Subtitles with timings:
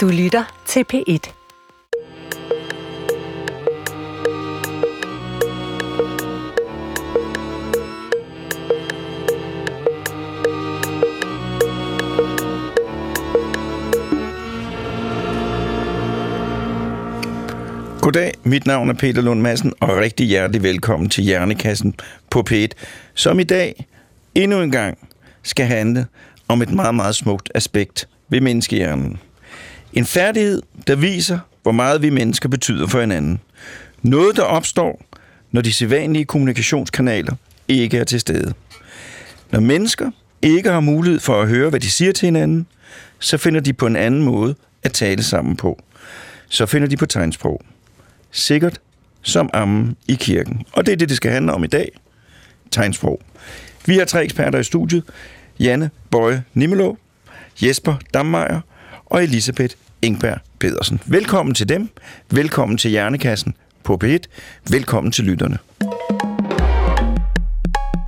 [0.00, 1.32] Du lytter til P1.
[18.00, 21.94] Goddag, mit navn er Peter Lund Madsen, og rigtig hjertelig velkommen til Hjernekassen
[22.30, 22.68] på P1,
[23.14, 23.86] som i dag
[24.34, 24.98] endnu en gang
[25.42, 26.06] skal handle
[26.48, 29.20] om et meget, meget smukt aspekt ved menneskehjernen.
[29.92, 33.40] En færdighed, der viser, hvor meget vi mennesker betyder for hinanden.
[34.02, 35.02] Noget, der opstår,
[35.50, 37.34] når de sædvanlige kommunikationskanaler
[37.68, 38.52] ikke er til stede.
[39.50, 40.10] Når mennesker
[40.42, 42.66] ikke har mulighed for at høre, hvad de siger til hinanden,
[43.18, 45.82] så finder de på en anden måde at tale sammen på.
[46.48, 47.62] Så finder de på tegnsprog.
[48.30, 48.80] Sikkert
[49.22, 50.62] som ammen i kirken.
[50.72, 51.92] Og det er det, det skal handle om i dag.
[52.70, 53.20] Tegnsprog.
[53.86, 55.04] Vi har tre eksperter i studiet.
[55.60, 56.94] Janne Bøje Nimelo,
[57.62, 58.60] Jesper Dammeier
[59.06, 61.00] og Elisabeth Ingberg Pedersen.
[61.06, 61.88] Velkommen til dem.
[62.30, 64.18] Velkommen til Hjernekassen på P1.
[64.70, 65.58] Velkommen til lytterne.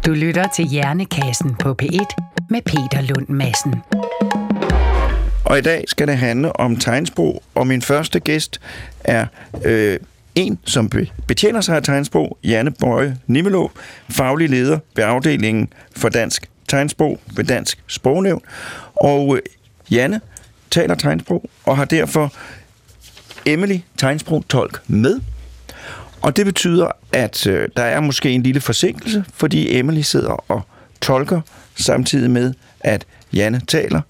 [0.06, 2.06] Du lytter til Hjernekassen på P1
[2.50, 3.74] med Peter Lund Madsen.
[5.44, 8.60] Og i dag skal det handle om tegnsprog, og min første gæst
[9.04, 9.26] er
[9.64, 9.98] øh,
[10.34, 13.68] en, som be- betjener sig af tegnsprog, Janne Bøje Nimelo,
[14.10, 18.42] faglig leder ved afdelingen for dansk tegnsprog ved Dansk Sprognævn.
[18.94, 19.42] Og øh,
[19.90, 20.20] Janne
[20.72, 22.32] taler tegnsprog og har derfor
[23.46, 25.20] Emily tegnsprog tolk med.
[26.22, 30.62] Og det betyder, at øh, der er måske en lille forsinkelse, fordi Emily sidder og
[31.00, 31.40] tolker
[31.74, 34.00] samtidig med, at Janne taler.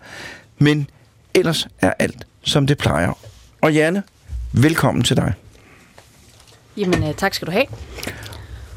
[0.59, 0.91] Men
[1.35, 3.19] ellers er alt, som det plejer.
[3.61, 4.03] Og Janne,
[4.53, 5.35] velkommen til dig.
[6.77, 7.65] Jamen, øh, tak skal du have.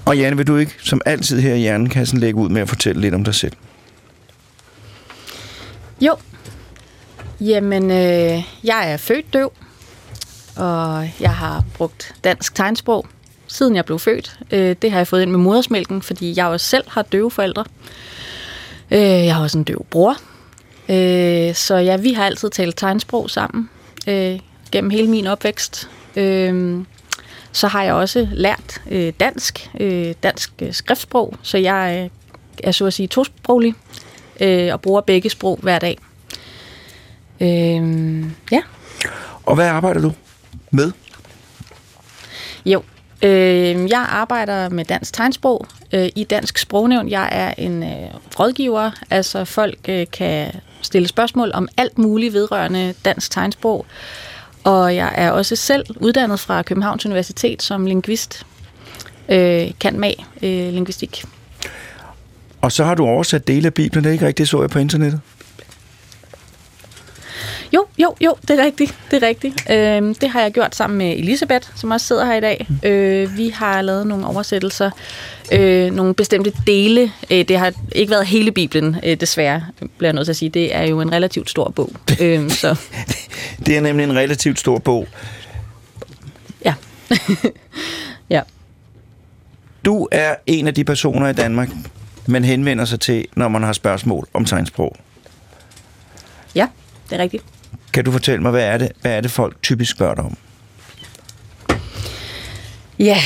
[0.05, 3.01] Og Janne, vil du ikke som altid her i Hjernekassen lægge ud med at fortælle
[3.01, 3.53] lidt om dig selv?
[6.01, 6.17] Jo.
[7.41, 9.51] Jamen, øh, jeg er født døv,
[10.55, 13.05] og jeg har brugt dansk tegnsprog,
[13.47, 14.39] siden jeg blev født.
[14.51, 17.65] Øh, det har jeg fået ind med modersmælken, fordi jeg også selv har døve forældre.
[18.91, 20.17] Øh, jeg har også en døv bror.
[20.89, 23.69] Øh, så ja, vi har altid talt tegnsprog sammen
[24.07, 24.39] øh,
[24.71, 25.89] gennem hele min opvækst.
[26.15, 26.83] Øh,
[27.51, 32.09] så har jeg også lært øh, dansk, øh, dansk øh, skriftsprog, så jeg øh,
[32.63, 33.73] er så at sige tosproglig
[34.41, 35.97] øh, og bruger begge sprog hver dag.
[37.41, 38.61] Øh, ja.
[39.45, 40.11] Og hvad arbejder du
[40.71, 40.91] med?
[42.65, 42.83] Jo,
[43.21, 47.09] øh, jeg arbejder med dansk tegnsprog øh, i Dansk Sprognævn.
[47.09, 47.89] Jeg er en øh,
[48.39, 50.51] rådgiver, altså folk øh, kan
[50.81, 53.85] stille spørgsmål om alt muligt vedrørende dansk tegnsprog.
[54.63, 58.45] Og jeg er også selv uddannet fra Københavns Universitet som linguist.
[59.29, 61.25] Øh, kan mag øh, linguistik.
[62.61, 64.79] Og så har du oversat dele af Bibelen, det er ikke rigtigt, så jeg på
[64.79, 65.21] internettet.
[67.73, 68.95] Jo, jo, jo, det er rigtigt.
[69.11, 69.71] Det er rigtigt.
[69.71, 72.65] Øh, det har jeg gjort sammen med Elisabeth, som også sidder her i dag.
[72.69, 72.89] Mm.
[72.89, 74.91] Øh, vi har lavet nogle oversættelser,
[75.51, 77.11] øh, nogle bestemte dele.
[77.31, 79.63] Øh, det har ikke været hele Bibelen, øh, desværre,
[79.97, 80.49] bliver jeg nødt til at sige.
[80.49, 81.91] Det er jo en relativt stor bog.
[82.21, 82.75] øh, så.
[83.65, 85.07] Det er nemlig en relativt stor bog.
[86.65, 86.73] Ja.
[88.29, 88.41] ja.
[89.85, 91.69] Du er en af de personer i Danmark,
[92.27, 94.95] man henvender sig til, når man har spørgsmål om tegnsprog.
[96.55, 96.67] Ja,
[97.09, 97.43] det er rigtigt.
[97.93, 100.37] Kan du fortælle mig, hvad er det, hvad er det folk typisk spørger dig om?
[102.99, 103.17] Ja,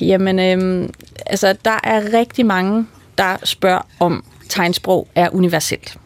[0.00, 0.90] jamen, øhm,
[1.26, 2.86] altså, der er rigtig mange,
[3.18, 5.96] der spørger om tegnsprog er universelt.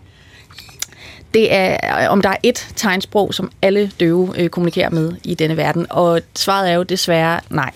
[1.34, 5.56] Det er, om der er et tegnsprog, som alle døve øh, kommunikerer med i denne
[5.56, 7.70] verden, og svaret er jo desværre nej.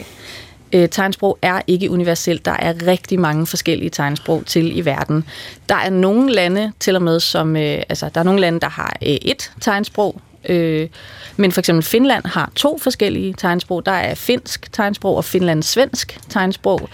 [0.74, 2.44] Øh, tegnsprog er ikke universelt.
[2.44, 5.24] Der er rigtig mange forskellige tegnsprog til i verden.
[5.68, 8.68] Der er nogle lande til og med, som, øh, altså, der er nogle lande, der
[8.68, 10.88] har øh, et tegnsprog, Øh,
[11.36, 13.86] men for eksempel Finland har to forskellige tegnsprog.
[13.86, 16.88] Der er finsk tegnsprog og finlandssvensk tegnsprog.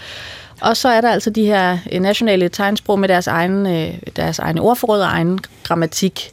[0.61, 4.39] Og så er der altså de her øh, nationale tegnsprog med deres egen, øh, deres
[4.39, 6.31] egne ordforråd og egen grammatik.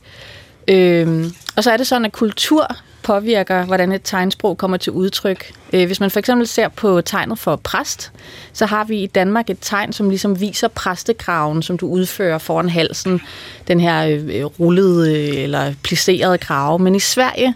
[0.69, 2.77] Øhm, og så er det sådan, at kultur
[3.09, 5.53] påvirker, hvordan et tegnsprog kommer til udtryk.
[5.73, 8.13] Øh, hvis man for eksempel ser på tegnet for præst,
[8.53, 12.69] så har vi i Danmark et tegn, som ligesom viser præstekraven, som du udfører foran
[12.69, 13.21] halsen.
[13.69, 16.79] Den her øh, rullede øh, eller plisserede krave.
[16.79, 17.55] Men i Sverige,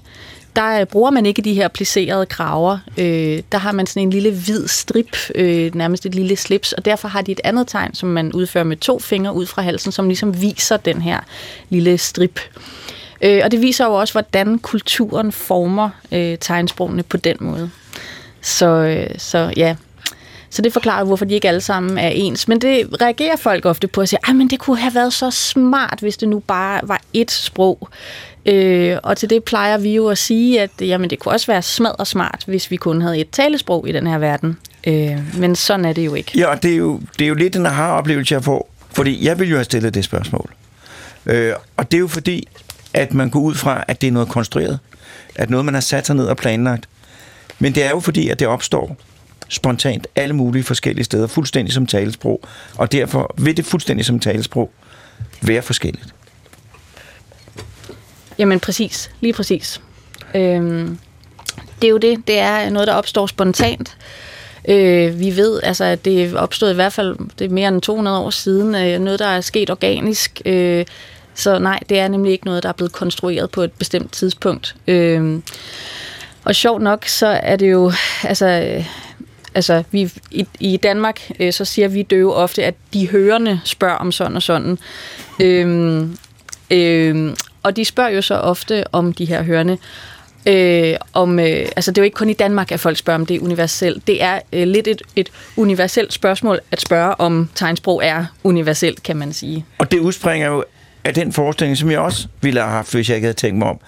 [0.56, 2.78] der bruger man ikke de her plisserede kraver.
[2.98, 6.84] Øh, der har man sådan en lille hvid strip, øh, nærmest et lille slips, og
[6.84, 9.93] derfor har de et andet tegn, som man udfører med to fingre ud fra halsen,
[9.93, 11.20] som ligesom viser den her
[11.70, 12.40] lille strip.
[12.40, 17.70] Øh, Øh, og det viser jo også, hvordan kulturen former øh, tegnsprogene på den måde.
[18.40, 19.76] Så, øh, så ja,
[20.50, 22.48] så det forklarer, hvorfor de ikke alle sammen er ens.
[22.48, 25.30] Men det reagerer folk ofte på at sige, at men det kunne have været så
[25.30, 27.88] smart, hvis det nu bare var ét sprog.
[28.46, 31.62] Øh, og til det plejer vi jo at sige, at jamen, det kunne også være
[31.62, 34.58] smad og smart, hvis vi kun havde et talesprog i den her verden.
[34.86, 36.32] Øh, men sådan er det jo ikke.
[36.34, 38.69] Ja, og det er jo, det er jo lidt en har oplevelse jeg får.
[38.90, 40.50] Fordi jeg vil jo have stillet det spørgsmål.
[41.26, 42.48] Øh, og det er jo fordi,
[42.94, 44.79] at man går ud fra, at det er noget konstrueret.
[45.35, 46.89] At noget, man har sat sig ned og planlagt.
[47.59, 48.97] Men det er jo fordi, at det opstår
[49.49, 52.41] spontant alle mulige forskellige steder, fuldstændig som talesprog.
[52.77, 54.71] Og derfor vil det fuldstændig som talesprog
[55.43, 56.15] være forskelligt.
[58.39, 59.81] Jamen præcis, lige præcis.
[60.35, 60.99] Øhm,
[61.81, 63.97] det er jo det, det er noget, der opstår spontant.
[64.69, 68.19] Øh, vi ved, altså, at det opstod i hvert fald det er mere end 200
[68.19, 70.43] år siden, øh, noget, der er sket organisk.
[70.44, 70.85] Øh,
[71.34, 74.76] så nej, det er nemlig ikke noget, der er blevet konstrueret på et bestemt tidspunkt.
[74.88, 75.40] Øh,
[76.44, 77.93] og sjovt nok, så er det jo,
[78.25, 78.87] altså, øh,
[79.55, 83.96] altså vi, i, i Danmark, øh, så siger vi døve ofte, at de hørende spørger
[83.96, 84.79] om sådan og sådan.
[85.40, 86.08] Øh,
[86.70, 89.79] øh, og de spørger jo så ofte om de her hørende.
[90.46, 93.26] Øh, om, øh, altså det er jo ikke kun i Danmark, at folk spørger om
[93.26, 94.06] det er universelt.
[94.06, 99.17] Det er øh, lidt et, et universelt spørgsmål at spørge, om tegnsprog er universelt, kan
[99.17, 99.64] man sige.
[99.79, 100.64] Og det udspringer jo
[101.04, 103.69] af den forestilling, som jeg også ville have haft, hvis jeg ikke havde tænkt mig
[103.69, 103.81] om,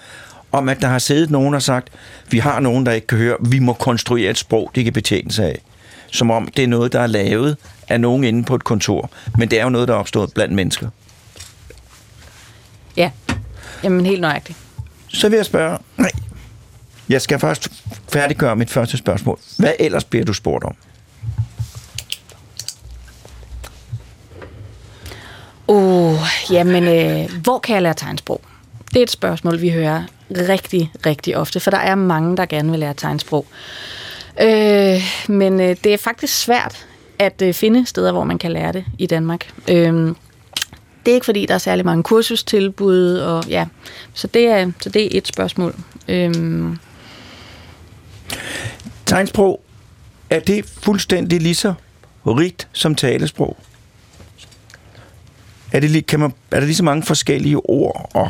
[0.51, 1.89] om at der har siddet nogen og sagt,
[2.29, 5.31] vi har nogen, der ikke kan høre, vi må konstruere et sprog, de kan betjene
[5.31, 5.61] sig af.
[6.11, 7.57] Som om det er noget, der er lavet
[7.87, 9.09] af nogen inde på et kontor.
[9.37, 10.89] Men det er jo noget, der er opstået blandt mennesker.
[12.97, 13.11] Ja,
[13.83, 14.57] jamen helt nøjagtigt.
[15.07, 16.11] Så vil jeg spørge, nej,
[17.09, 17.69] jeg skal først
[18.13, 19.39] færdiggøre mit første spørgsmål.
[19.57, 20.75] Hvad ellers bliver du spurgt om?
[25.67, 26.17] Uh,
[26.51, 28.41] jamen, øh, hvor kan jeg lære tegnsprog?
[28.93, 32.71] Det er et spørgsmål, vi hører rigtig, rigtig ofte, for der er mange, der gerne
[32.71, 33.45] vil lære tegnsprog.
[34.41, 36.85] Øh, men øh, det er faktisk svært
[37.19, 39.53] at øh, finde steder, hvor man kan lære det i Danmark.
[39.69, 40.15] Øh,
[41.05, 43.65] det er ikke fordi, der er særlig mange kursustilbud, og ja,
[44.13, 45.75] så det er, så det er et spørgsmål.
[46.07, 46.77] Øhm.
[49.05, 49.61] Tegnsprog,
[50.29, 51.73] er det fuldstændig lige så
[52.25, 53.57] rigt som talesprog?
[55.75, 58.29] Er, det, kan man, er der lige så mange forskellige ord og,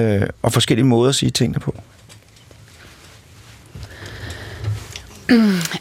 [0.00, 1.74] øh, og forskellige måder at sige tingene på?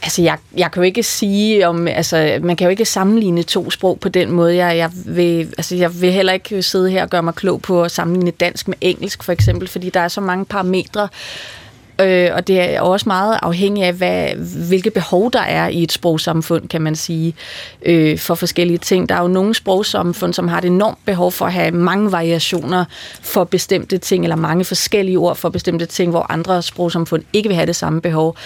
[0.03, 3.71] Altså, jeg, jeg kan jo ikke sige om, altså, man kan jo ikke sammenligne to
[3.71, 4.55] sprog på den måde.
[4.55, 7.83] Jeg, jeg, vil, altså, jeg vil heller ikke sidde her og gøre mig klog på
[7.83, 11.07] at sammenligne dansk med engelsk, for eksempel, fordi der er så mange parametre,
[11.99, 14.27] Øh, og det er også meget afhængigt af, hvad,
[14.67, 17.35] hvilke behov der er i et sprogsamfund, kan man sige,
[17.85, 19.09] øh, for forskellige ting.
[19.09, 22.85] Der er jo nogle sprogsamfund, som har et enormt behov for at have mange variationer
[23.21, 27.55] for bestemte ting, eller mange forskellige ord for bestemte ting, hvor andre sprogsamfund ikke vil
[27.55, 28.37] have det samme behov.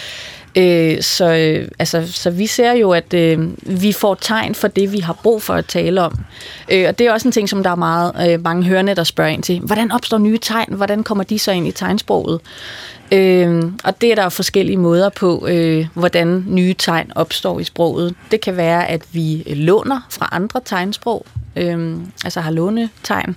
[0.58, 3.48] Øh, så, øh, altså, så vi ser jo, at øh,
[3.80, 6.18] vi får tegn for det, vi har brug for at tale om.
[6.68, 9.04] Øh, og det er også en ting, som der er meget øh, mange hørende, der
[9.04, 9.60] spørger ind til.
[9.60, 10.72] Hvordan opstår nye tegn?
[10.72, 12.40] Hvordan kommer de så ind i tegnsproget?
[13.12, 17.64] Øh, og det er der jo forskellige måder på, øh, hvordan nye tegn opstår i
[17.64, 18.14] sproget.
[18.30, 21.26] Det kan være, at vi øh, låner fra andre tegnsprog,
[21.58, 23.36] øh, altså har lånetegn.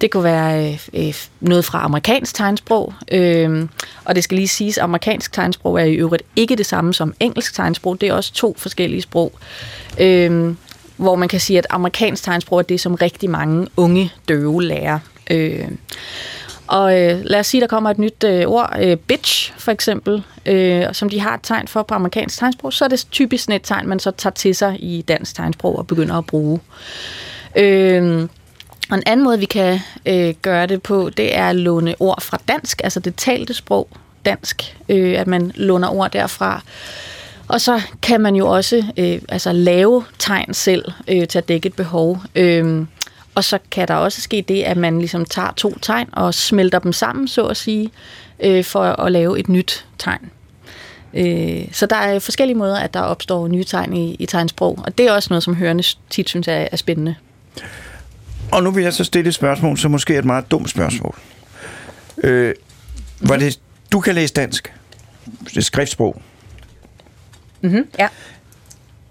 [0.00, 3.68] Det kunne være øh, øh noget fra amerikansk tegnsprog, øh,
[4.04, 7.14] og det skal lige siges, at amerikansk tegnsprog er i øvrigt ikke det samme som
[7.20, 8.00] engelsk tegnsprog.
[8.00, 9.32] Det er også to forskellige sprog.
[10.00, 10.54] Øh,
[10.96, 14.98] hvor man kan sige, at amerikansk tegnsprog er det, som rigtig mange unge døve lærer.
[15.30, 15.68] Øh,
[16.66, 20.22] og øh, lad os sige, der kommer et nyt øh, ord, øh, bitch for eksempel,
[20.46, 23.62] øh, som de har et tegn for på amerikansk tegnsprog, så er det typisk et
[23.62, 26.60] tegn, man så tager til sig i dansk tegnsprog og begynder at bruge.
[27.56, 28.28] Øh,
[28.90, 32.20] og en anden måde, vi kan øh, gøre det på, det er at låne ord
[32.20, 33.88] fra dansk, altså det talte sprog
[34.24, 36.62] dansk, øh, at man låner ord derfra.
[37.48, 41.66] Og så kan man jo også øh, altså lave tegn selv øh, til at dække
[41.66, 42.18] et behov.
[42.34, 42.86] Øh,
[43.34, 46.78] og så kan der også ske det, at man ligesom tager to tegn og smelter
[46.78, 47.90] dem sammen, så at sige,
[48.40, 50.30] øh, for at lave et nyt tegn.
[51.14, 54.98] Øh, så der er forskellige måder, at der opstår nye tegn i, i tegnsprog, og
[54.98, 57.14] det er også noget, som hørende tit synes er, er spændende.
[58.52, 61.18] Og nu vil jeg så stille et spørgsmål, som måske er et meget dumt spørgsmål.
[62.24, 62.54] Øh,
[63.20, 63.60] var det,
[63.92, 64.72] du kan læse dansk,
[65.44, 66.22] det er skriftsprog.
[67.60, 68.08] Mm-hmm, ja.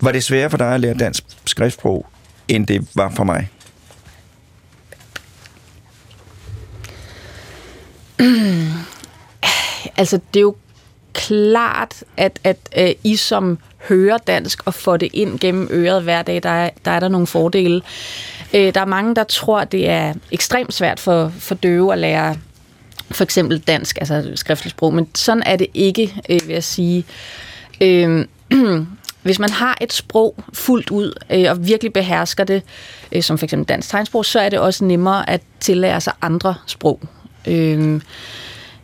[0.02, 2.06] Var det sværere for dig at lære dansk skriftsprog,
[2.48, 3.50] end det var for mig?
[9.98, 10.56] altså, det er jo
[11.14, 13.58] klart, at, at øh, I som
[13.90, 17.08] hører dansk og får det ind gennem øret hver dag, der er der, er der
[17.08, 17.82] nogle fordele.
[18.54, 22.36] Øh, der er mange, der tror, det er ekstremt svært for, for døve at lære
[23.12, 27.06] for eksempel dansk, altså skriftligt sprog, men sådan er det ikke, øh, vil jeg sige.
[27.82, 28.26] Øh,
[29.24, 32.62] hvis man har et sprog fuldt ud øh, og virkelig behersker det,
[33.12, 36.56] øh, som for eksempel dansk tegnsprog, så er det også nemmere at tillære sig andre
[36.66, 37.00] sprog.
[37.48, 38.02] Øh,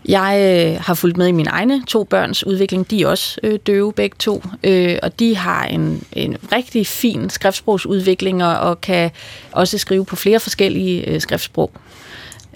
[0.07, 2.91] jeg øh, har fulgt med i mine egne to børns udvikling.
[2.91, 7.29] De er også øh, døve begge to, øh, og de har en, en rigtig fin
[7.29, 9.11] skriftsprogsudvikling og, og kan
[9.51, 11.71] også skrive på flere forskellige øh, skriftsprog.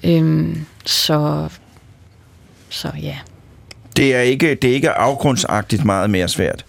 [0.04, 0.56] Øh,
[0.86, 1.50] så,
[2.70, 3.18] så ja.
[3.96, 6.66] Det er ikke, det er ikke afgrundsagtigt meget mere svært.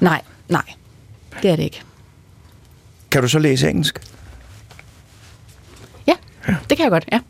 [0.00, 0.62] Nej, nej.
[1.42, 1.82] Det er det ikke.
[3.10, 4.13] Kan du så læse engelsk?
[6.48, 7.20] Ja, det kan jeg godt, ja.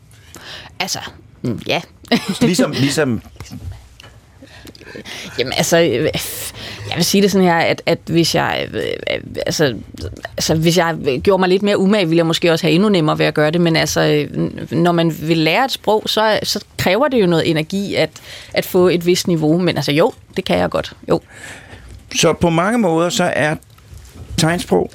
[0.79, 0.99] Altså,
[1.41, 1.81] mm, ja.
[2.41, 3.21] Ligesom, ligesom
[5.39, 6.09] Jamen altså, øh,
[6.89, 9.75] jeg vil sige det sådan her, at, at hvis jeg øh, altså,
[10.37, 13.19] altså, hvis jeg gjorde mig lidt mere umage, ville jeg måske også have endnu nemmere
[13.19, 16.65] ved at gøre det, men altså, øh, når man vil lære et sprog, så, så
[16.77, 18.09] kræver det jo noget energi at,
[18.53, 21.21] at få et vist niveau, men altså jo, det kan jeg godt, jo.
[22.15, 23.55] Så på mange måder, så er
[24.37, 24.91] tegnsprog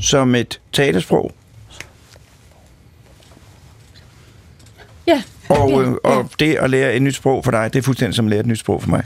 [0.00, 1.32] som et talesprog,
[5.06, 5.22] Ja.
[5.48, 8.14] og, ja, øh, og det at lære et nyt sprog for dig, det er fuldstændig
[8.14, 9.04] som at lære et nyt sprog for mig.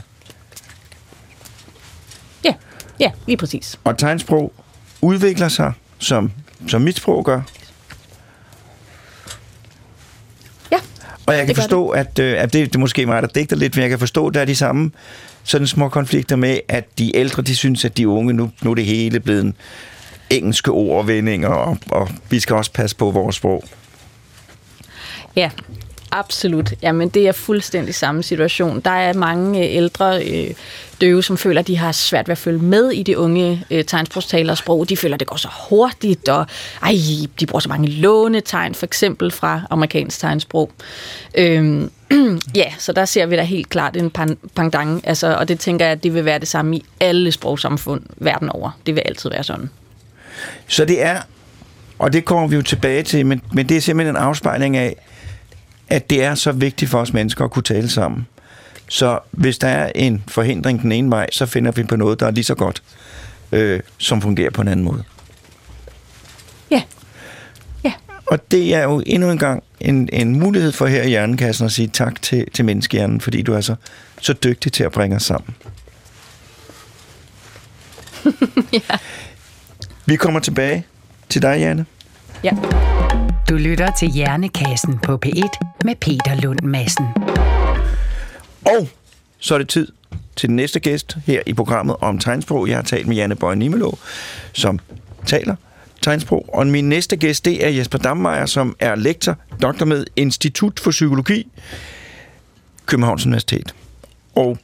[2.45, 2.53] Ja,
[2.99, 3.79] ja, lige præcis.
[3.83, 4.53] Og tegnsprog
[5.01, 6.31] udvikler sig, som,
[6.67, 7.41] som mit sprog gør.
[10.71, 10.77] Ja,
[11.25, 13.55] Og jeg kan Det forstå, at, øh, at det, det er måske mig, der digter
[13.55, 14.91] lidt, men jeg kan forstå, at der er de samme
[15.43, 18.75] sådan små konflikter med, at de ældre, de synes, at de unge, nu, nu er
[18.75, 19.55] det hele blevet en
[20.29, 23.63] engelske ord og vendinger, og, og vi skal også passe på vores sprog.
[25.35, 25.49] Ja,
[26.11, 26.73] absolut.
[26.81, 28.79] Jamen, det er fuldstændig samme situation.
[28.79, 30.53] Der er mange øh, ældre øh,
[31.01, 33.85] døve, som føler, at de har svært ved at følge med i de unge øh,
[33.85, 34.89] tegnsprogstalers sprog.
[34.89, 36.45] De føler, at det går så hurtigt, og
[36.83, 36.93] ej,
[37.39, 40.71] de bruger så mange lånetegn, for eksempel fra amerikansk tegnsprog.
[41.35, 41.91] Øhm,
[42.55, 44.11] ja, så der ser vi da helt klart en
[44.59, 48.01] pan- altså, og det tænker jeg, at det vil være det samme i alle sprogsamfund
[48.17, 48.71] verden over.
[48.85, 49.69] Det vil altid være sådan.
[50.67, 51.21] Så det er,
[51.99, 54.95] og det kommer vi jo tilbage til, men, men det er simpelthen en afspejling af,
[55.87, 58.27] at det er så vigtigt for os mennesker at kunne tale sammen.
[58.89, 62.27] Så hvis der er en forhindring den ene vej, så finder vi på noget, der
[62.27, 62.83] er lige så godt,
[63.51, 65.03] øh, som fungerer på en anden måde.
[66.71, 66.81] Ja.
[67.83, 67.93] Ja.
[68.25, 71.71] Og det er jo endnu en gang en, en mulighed for her i Hjernekassen at
[71.71, 73.75] sige tak til, til menneskehjernen, fordi du er så,
[74.21, 75.55] så dygtig til at bringe os sammen.
[78.73, 78.97] ja.
[80.05, 80.85] Vi kommer tilbage
[81.29, 81.85] til dig, Janne.
[82.43, 82.51] Ja.
[83.49, 85.49] Du lytter til Hjernekassen på P1
[85.85, 87.05] med Peter Lund Madsen.
[88.65, 88.89] Og
[89.39, 89.87] så er det tid
[90.35, 92.67] til den næste gæst her i programmet om tegnsprog.
[92.67, 93.97] Jeg har talt med Janne Bøje Nimelå,
[94.53, 94.79] som
[95.25, 95.55] taler
[96.01, 96.49] tegnsprog.
[96.53, 100.91] Og min næste gæst, det er Jesper Dammeier, som er lektor, doktor med Institut for
[100.91, 101.47] Psykologi,
[102.85, 103.75] Københavns Universitet.
[104.35, 104.57] Og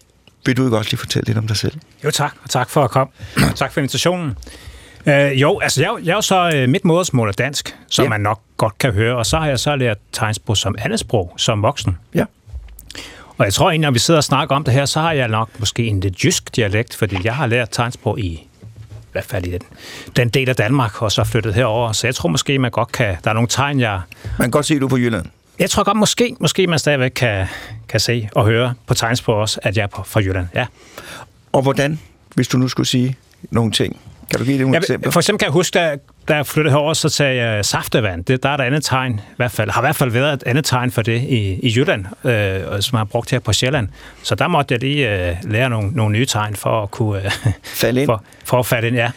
[0.45, 1.79] vil du ikke også lige fortælle lidt om dig selv?
[2.03, 3.13] Jo tak, og tak for at komme.
[3.55, 4.37] tak for invitationen.
[5.05, 8.09] Øh, jo, altså jeg, jeg er jo så, øh, mit modersmål er dansk, som Ja.
[8.09, 11.61] man nok godt kan høre, og så har jeg så lært tegnsprog som andetsprog, som
[11.61, 11.97] voksen.
[12.15, 12.25] Ja.
[13.37, 15.27] Og jeg tror egentlig, når vi sidder og snakker om det her, så har jeg
[15.27, 18.47] nok måske en lidt jysk dialekt, fordi jeg har lært tegnsprog i, i
[19.11, 19.61] hvert fald i den,
[20.15, 21.91] den del af Danmark, og så flyttet herover.
[21.91, 24.65] Så jeg tror måske, man godt kan, der er nogle tegn, jeg, Man kan godt
[24.65, 25.25] se, at du er på Jylland.
[25.59, 27.47] jeg tror godt, måske, måske man stadigvæk kan,
[27.89, 30.47] kan se og høre på tegnsprog også, at jeg er på, fra Jylland.
[30.55, 30.65] Ja.
[31.53, 31.99] Og hvordan,
[32.35, 33.15] hvis du nu skulle sige
[33.51, 33.99] nogle ting?
[34.31, 35.11] Kan du give det nogle eksempler?
[35.11, 38.25] for eksempel kan jeg huske, da, da jeg flyttede herover, så sagde jeg saftevand.
[38.25, 40.43] Det, der er der andet tegn, i hvert fald, har i hvert fald været et
[40.45, 43.89] andet tegn for det i, i Jylland, øh, som har brugt her på Sjælland.
[44.23, 47.31] Så der måtte jeg lige øh, lære nogle, nogle nye tegn for at kunne øh,
[47.63, 48.05] Fald ind.
[48.05, 49.11] for, for at falde ind, ja.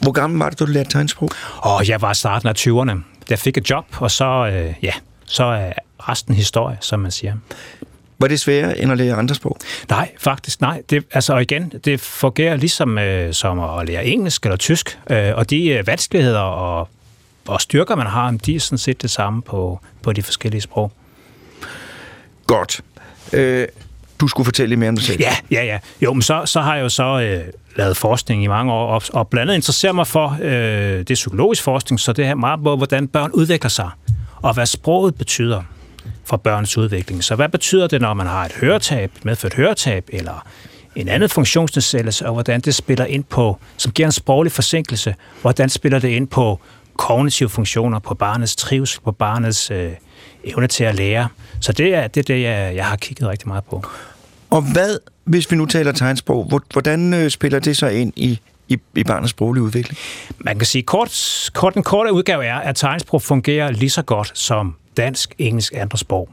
[0.00, 1.30] Hvor gammel var det, du lærte tegnsprog?
[1.56, 2.98] Og jeg var i starten af 20'erne.
[3.30, 4.92] Jeg fik et job, og så, øh, ja,
[5.24, 7.34] så er resten historie, som man siger.
[8.20, 9.56] Var det sværere end at lære andre sprog?
[9.88, 10.82] Nej, faktisk nej.
[10.90, 15.32] Det, altså, og igen, det fungerer ligesom øh, som at lære engelsk eller tysk, øh,
[15.34, 16.88] og de øh, vanskeligheder og,
[17.46, 20.92] og styrker, man har, de er sådan set det samme på, på de forskellige sprog.
[22.46, 22.80] Godt.
[23.32, 23.68] Øh,
[24.20, 25.20] du skulle fortælle lidt mere om dig selv.
[25.20, 25.78] Ja, ja, ja.
[26.00, 27.44] Jo, men så, så har jeg jo så øh,
[27.76, 31.62] lavet forskning i mange år, og, og blandt andet interesserer mig for, øh, det psykologisk
[31.62, 33.90] forskning, så det er meget på, hvordan børn udvikler sig,
[34.36, 35.62] og hvad sproget betyder
[36.24, 37.24] for børns udvikling.
[37.24, 40.46] Så hvad betyder det, når man har et høretab, medført høretab, eller
[40.96, 45.68] en anden funktionsnedsættelse, og hvordan det spiller ind på, som giver en sproglig forsinkelse, hvordan
[45.68, 46.60] spiller det ind på
[46.96, 49.92] kognitive funktioner, på barnets trivsel, på barnets øh,
[50.44, 51.28] evne til at lære.
[51.60, 53.84] Så det er det, er det jeg, jeg har kigget rigtig meget på.
[54.50, 58.78] Og hvad, hvis vi nu taler tegnsprog, hvordan øh, spiller det så ind i, i,
[58.94, 59.98] i barnets sproglige udvikling?
[60.38, 64.30] Man kan sige, kort, kort, den korte udgave er, at tegnsprog fungerer lige så godt
[64.34, 66.28] som dansk, engelsk, andre sprog.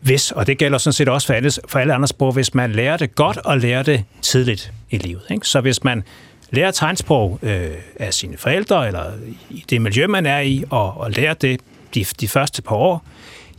[0.00, 2.72] Hvis, og det gælder sådan set også for alle, for alle andre sprog, hvis man
[2.72, 5.22] lærer det godt og lærer det tidligt i livet.
[5.30, 5.46] Ikke?
[5.46, 6.02] Så hvis man
[6.50, 9.04] lærer tegnsprog øh, af sine forældre, eller
[9.50, 11.60] i det miljø, man er i, og, og lærer det
[11.94, 13.04] de, de første par år,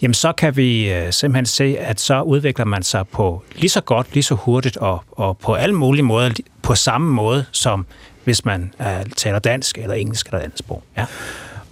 [0.01, 3.82] jamen så kan vi øh, simpelthen se, at så udvikler man sig på lige så
[3.82, 6.29] godt, lige så hurtigt, og, og på alle mulige måder,
[6.62, 7.86] på samme måde, som
[8.24, 10.84] hvis man øh, taler dansk, eller engelsk, eller andet sprog.
[10.98, 11.06] Ja.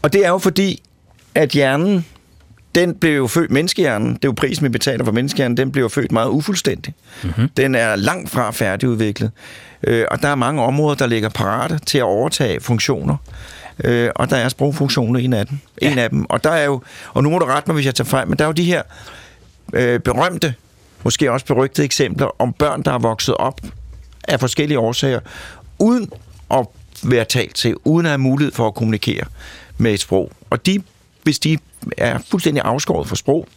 [0.01, 0.83] Og det er jo fordi,
[1.35, 2.05] at hjernen,
[2.75, 5.83] den blev jo født, menneskehjernen, det er jo prisen, vi betaler for menneskehjernen, den blev
[5.83, 6.93] jo født meget ufuldstændig.
[7.23, 7.49] Mm-hmm.
[7.57, 9.31] Den er langt fra færdigudviklet.
[9.83, 13.17] Øh, og der er mange områder, der ligger parate til at overtage funktioner.
[13.83, 15.57] Øh, og der er sprogfunktioner en af dem.
[15.81, 15.91] Ja.
[15.91, 16.25] En af dem.
[16.29, 16.81] Og der er jo,
[17.13, 18.63] og nu må du rette mig, hvis jeg tager fejl, men der er jo de
[18.63, 18.81] her
[19.73, 20.53] øh, berømte,
[21.03, 23.61] måske også berygtede eksempler om børn, der er vokset op
[24.27, 25.19] af forskellige årsager,
[25.79, 26.09] uden
[26.51, 26.65] at
[27.03, 29.23] være talt til, uden at have mulighed for at kommunikere
[29.77, 30.31] med et sprog.
[30.49, 30.81] Og de,
[31.23, 31.57] hvis de
[31.97, 33.47] er fuldstændig afskåret fra sprog,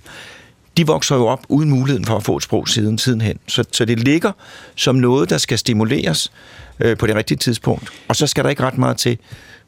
[0.76, 3.38] de vokser jo op uden muligheden for at få et sprog siden, siden hen.
[3.46, 4.32] Så, så det ligger
[4.74, 6.32] som noget, der skal stimuleres
[6.80, 7.88] øh, på det rigtige tidspunkt.
[8.08, 9.18] Og så skal der ikke ret meget til,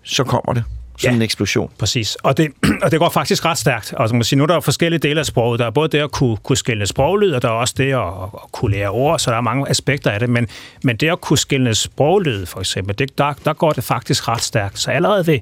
[0.03, 0.65] så kommer det
[0.99, 1.71] som ja, en eksplosion.
[1.79, 2.15] Præcis.
[2.15, 3.95] Og det, og det går faktisk ret stærkt.
[3.99, 5.59] Altså, man sige, nu er der forskellige dele af sproget.
[5.59, 8.07] Der er både det at kunne, kunne skille sproglyd, og der er også det at,
[8.35, 10.29] at kunne lære ord, så der er mange aspekter af det.
[10.29, 10.49] Men,
[10.85, 14.43] men det at kunne skille sproglyd, for eksempel, det, der, der går det faktisk ret
[14.43, 14.79] stærkt.
[14.79, 15.39] Så allerede ved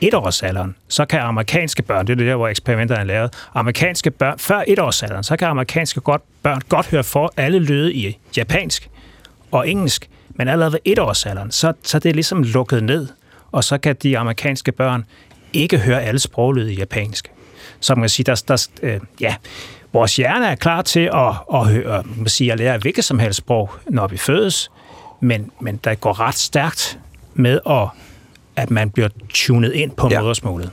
[0.00, 4.38] etårsalderen, så kan amerikanske børn, det er det der, hvor eksperimenterne er lavet, amerikanske børn,
[4.38, 8.88] før etårsalderen, så kan amerikanske godt, børn godt høre for alle lyde i japansk
[9.50, 13.08] og engelsk, men allerede ved etårsalderen, så, så det er ligesom lukket ned,
[13.52, 15.04] og så kan de amerikanske børn
[15.52, 17.30] ikke høre alle sproglyde i japansk.
[17.80, 19.36] Så man kan sige, der, der, øh, ja,
[19.92, 23.38] vores hjerne er klar til at, at, høre, man sige, at lære hvilket som helst
[23.38, 24.70] sprog, når vi fødes,
[25.20, 26.98] men, men der går ret stærkt
[27.34, 27.88] med at
[28.56, 30.20] at man bliver tunet ind på ja.
[30.20, 30.70] modersmålet.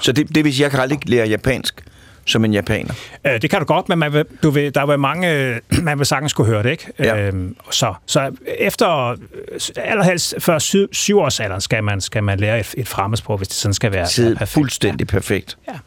[0.00, 1.84] Så det, det vil sige, at jeg kan aldrig lære japansk
[2.30, 2.94] som en japaner?
[3.26, 6.06] Øh, det kan du godt, men man vil, du vil, der vil mange, man vil
[6.06, 6.92] sagtens kunne høre det, ikke?
[6.98, 7.26] Ja.
[7.26, 9.16] Øhm, så, så efter,
[9.76, 13.74] allerhelst før syv, syvårsalderen, skal man, skal man lære et, et fremmedsprog, hvis det sådan
[13.74, 14.50] skal være, Sid, perfekt.
[14.50, 15.16] Fuldstændig ja.
[15.16, 15.58] perfekt.
[15.68, 15.78] Ja.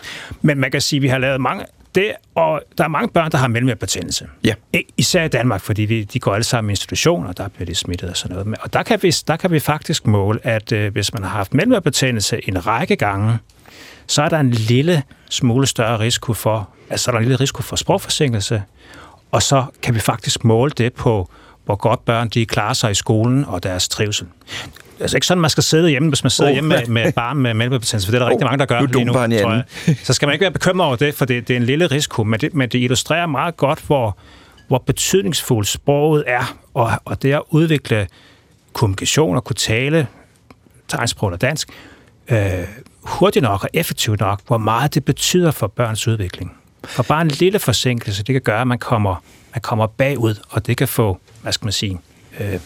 [0.41, 3.31] Men man kan sige, at vi har lavet mange, det, og der er mange børn,
[3.31, 4.27] der har mellemørebetændelse.
[4.44, 4.53] Ja.
[4.98, 8.09] Især i Danmark, fordi vi, de går alle sammen i institutioner, der bliver de smittet
[8.09, 8.57] og sådan noget.
[8.61, 11.53] Og der kan vi, der kan vi faktisk måle, at øh, hvis man har haft
[11.53, 13.37] mellemørebetændelse en række gange,
[14.11, 17.61] så er der en lille smule større risiko for, altså der er en lille risiko
[17.61, 18.63] for sprogforsinkelse,
[19.31, 21.29] og så kan vi faktisk måle det på,
[21.65, 24.27] hvor godt børn de klarer sig i skolen og deres trivsel
[25.00, 26.53] altså ikke sådan, man skal sidde hjemme, hvis man sidder oh.
[26.53, 28.81] hjemme med, med barn med mælkebetændelse, for det er der oh, rigtig mange, der gør
[28.81, 29.63] lige nu, tror jeg.
[30.03, 32.24] Så skal man ikke være bekymret over det, for det, det er en lille risiko,
[32.24, 34.17] men det, men det illustrerer meget godt, hvor,
[34.67, 38.07] hvor betydningsfuldt sproget er, og, og det at udvikle
[38.74, 40.07] kommunikation og kunne tale
[40.87, 41.69] tegnsprog og dansk,
[42.27, 42.37] øh,
[43.01, 46.53] hurtigt nok og effektivt nok, hvor meget det betyder for børns udvikling.
[46.85, 49.24] For bare en lille forsinkelse, det kan gøre, at man kommer,
[49.55, 52.00] man kommer bagud, og det kan få, hvad skal man sige,
[52.40, 52.59] øh,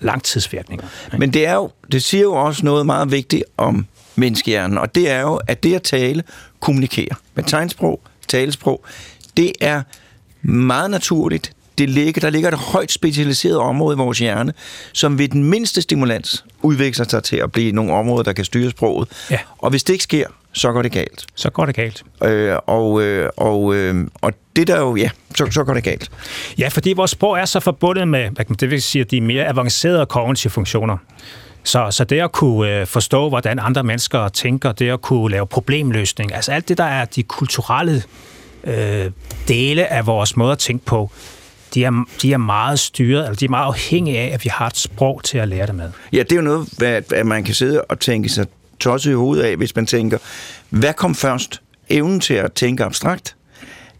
[0.00, 0.86] langtidsvirkninger.
[1.18, 5.10] Men det, er jo, det siger jo også noget meget vigtigt om menneskehjernen, og det
[5.10, 6.22] er jo, at det at tale,
[6.60, 8.84] kommunikere med tegnsprog, talesprog,
[9.36, 9.82] det er
[10.42, 11.52] meget naturligt.
[11.78, 14.52] Det ligger, der ligger et højt specialiseret område i vores hjerne,
[14.92, 18.70] som ved den mindste stimulans udvikler sig til at blive nogle områder, der kan styre
[18.70, 19.08] sproget.
[19.30, 19.38] Ja.
[19.58, 21.26] Og hvis det ikke sker, så går det galt.
[21.34, 22.02] Så går det galt.
[22.24, 26.10] Øh, og, øh, og, øh, og det der jo, ja, så, så går det galt.
[26.58, 30.06] Ja, fordi vores sprog er så forbundet med, det vil sige, at de mere avancerede
[30.06, 30.96] kognitive funktioner.
[31.64, 35.46] Så, så det at kunne øh, forstå, hvordan andre mennesker tænker, det at kunne lave
[35.46, 38.02] problemløsning, altså alt det, der er de kulturelle
[38.64, 39.10] øh,
[39.48, 41.10] dele af vores måde at tænke på,
[41.74, 44.66] de er, de er meget styret, eller de er meget afhængige af, at vi har
[44.66, 45.90] et sprog til at lære det med.
[46.12, 48.46] Ja, det er jo noget, hvad, at man kan sidde og tænke sig
[48.80, 50.18] tosset i hovedet af, hvis man tænker,
[50.70, 51.62] hvad kom først?
[51.88, 53.36] Evnen til at tænke abstrakt,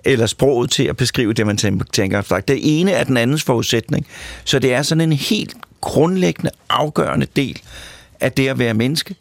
[0.05, 1.57] eller sproget til at beskrive det, man
[1.92, 2.48] tænker abstrakt.
[2.48, 4.07] Det ene er den andens forudsætning.
[4.44, 7.61] Så det er sådan en helt grundlæggende, afgørende del
[8.20, 9.14] af det at være menneske,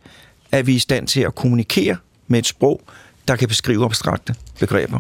[0.52, 2.82] at vi er i stand til at kommunikere med et sprog,
[3.28, 5.00] der kan beskrive abstrakte begreber.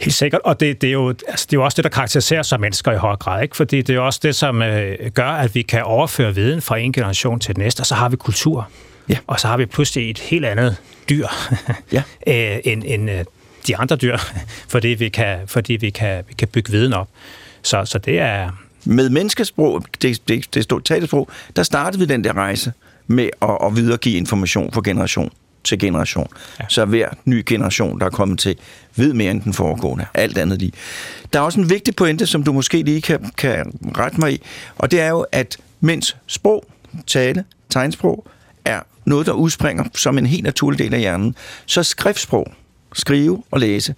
[0.00, 2.42] Helt sikkert, og det, det, er jo, altså, det er jo også det, der karakteriserer
[2.42, 3.56] sig mennesker i høj grad, ikke?
[3.56, 6.78] fordi det er jo også det, som øh, gør, at vi kan overføre viden fra
[6.78, 8.68] en generation til den næste, og så har vi kultur.
[9.08, 9.16] Ja.
[9.26, 10.76] Og så har vi pludselig et helt andet
[11.08, 11.26] dyr
[11.92, 12.02] ja.
[12.26, 13.24] Øh, end, end øh,
[13.66, 14.16] de andre dyr,
[14.72, 17.08] fordi vi kan, fordi vi kan, vi kan bygge viden op.
[17.62, 18.50] Så, så det er...
[18.84, 22.72] Med menneskesprog, det, det, det stod talesprog, der startede vi den der rejse
[23.06, 25.32] med at, at videregive information fra generation
[25.64, 26.28] til generation.
[26.60, 26.64] Ja.
[26.68, 28.56] Så hver ny generation, der er kommet til,
[28.96, 30.06] ved mere end den foregående.
[30.14, 30.72] Alt andet lige.
[31.32, 34.42] Der er også en vigtig pointe, som du måske lige kan, kan rette mig i,
[34.78, 36.64] og det er jo, at mens sprog,
[37.06, 38.26] tale, tegnsprog
[38.64, 41.34] er noget, der udspringer som en helt naturlig del af hjernen,
[41.66, 42.52] så skriftsprog,
[42.92, 43.94] skrive og læse,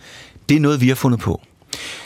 [0.48, 1.40] det er noget, vi har fundet på.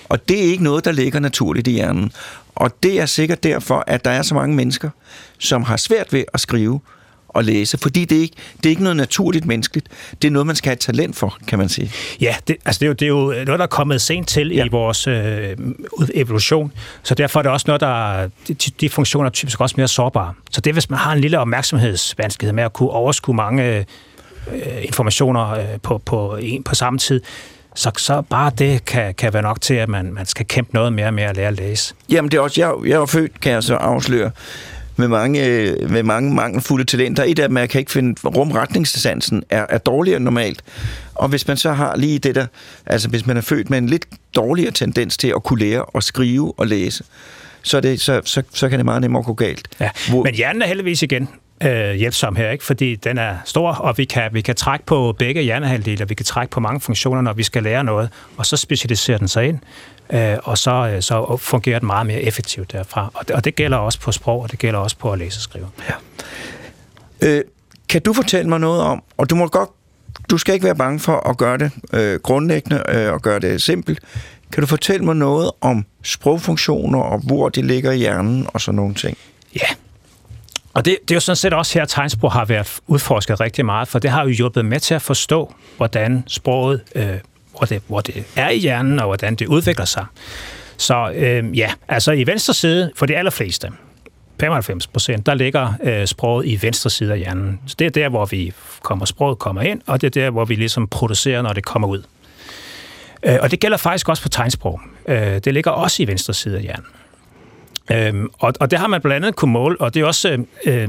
[0.08, 2.12] Og det er ikke noget, der ligger naturligt i hjernen.
[2.54, 4.90] Og det er sikkert derfor, at der er så mange mennesker,
[5.38, 6.80] som har svært ved at skrive
[7.36, 9.86] og læse, fordi det er, ikke, det er ikke noget naturligt menneskeligt.
[10.22, 11.92] Det er noget, man skal have talent for, kan man sige.
[12.20, 14.48] Ja, det, altså det, er jo, det er jo noget, der er kommet sent til
[14.48, 14.64] ja.
[14.64, 15.56] i vores øh,
[16.14, 16.72] evolution,
[17.02, 20.32] så derfor er det også noget, der de, de funktioner er typisk også mere sårbare.
[20.50, 23.84] Så det hvis man har en lille opmærksomhedsvanskelighed med at kunne overskue mange øh,
[24.82, 27.20] informationer øh, på, på, en, på samme tid,
[27.74, 30.92] så, så bare det kan, kan være nok til, at man, man skal kæmpe noget
[30.92, 31.94] mere med at lære at læse.
[32.08, 34.30] Jamen det er også, jeg, jeg er født, kan jeg så afsløre,
[34.96, 37.24] med mange, øh, med mange mangelfulde talenter.
[37.26, 40.64] Et af dem, jeg kan ikke finde rumretningssansen, er, er dårligere end normalt.
[41.14, 42.46] Og hvis man så har lige det der,
[42.86, 44.06] altså hvis man er født med en lidt
[44.36, 47.04] dårligere tendens til at kunne lære at skrive og læse,
[47.62, 49.68] så, det, så, så, så kan det meget nemmere gå galt.
[49.80, 51.28] Ja, Hvor, men hjernen er heldigvis igen
[51.64, 52.64] øh, hjælpsom her, ikke?
[52.64, 56.26] fordi den er stor, og vi kan, vi kan trække på begge hjernehalvdele, vi kan
[56.26, 59.58] trække på mange funktioner, når vi skal lære noget, og så specialiserer den sig ind,
[60.12, 63.10] øh, og så, øh, så fungerer den meget mere effektivt derfra.
[63.14, 65.38] Og det, og det gælder også på sprog, og det gælder også på at læse
[65.38, 65.68] og skrive.
[65.88, 65.94] Ja.
[67.28, 67.44] Øh,
[67.88, 69.68] kan du fortælle mig noget om, og du må godt,
[70.30, 73.62] du skal ikke være bange for at gøre det øh, grundlæggende øh, og gøre det
[73.62, 74.00] simpelt.
[74.52, 78.76] Kan du fortælle mig noget om sprogfunktioner og hvor de ligger i hjernen og sådan
[78.76, 79.18] nogle ting?
[79.54, 79.66] Ja,
[80.76, 83.64] og det, det er jo sådan set også her, at tegnsprog har været udforsket rigtig
[83.64, 87.14] meget, for det har jo hjulpet med til at forstå, hvordan sproget, øh,
[87.50, 90.06] hvor, det, hvor det er i hjernen, og hvordan det udvikler sig.
[90.76, 93.68] Så øh, ja, altså i venstre side, for de allerfleste,
[94.40, 97.60] 95 procent, der ligger øh, sproget i venstre side af hjernen.
[97.66, 100.44] Så det er der, hvor vi kommer, sproget kommer ind, og det er der, hvor
[100.44, 102.02] vi ligesom producerer, når det kommer ud.
[103.22, 104.80] Øh, og det gælder faktisk også på tegnsprog.
[105.08, 106.86] Øh, det ligger også i venstre side af hjernen.
[107.92, 110.38] Øhm, og, og det har man blandt andet kunne måle, og det er også øh,
[110.66, 110.88] øh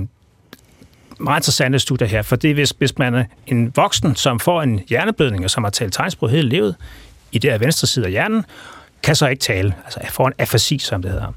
[1.19, 4.62] meget interessante studier her, for det er, hvis, hvis man er en voksen, som får
[4.62, 6.75] en hjerneblødning, og som har talt tegnsprog hele livet,
[7.31, 8.45] i det her venstre side af hjernen,
[9.03, 11.33] kan så ikke tale, altså får en afasi, som det hedder.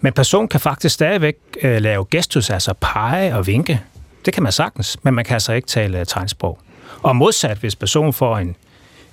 [0.00, 3.80] Men personen kan faktisk stadigvæk øh, lave gestus, altså pege og vinke.
[4.24, 6.58] Det kan man sagtens, men man kan altså ikke tale øh, tegnsprog.
[7.02, 8.56] Og modsat, hvis personen får en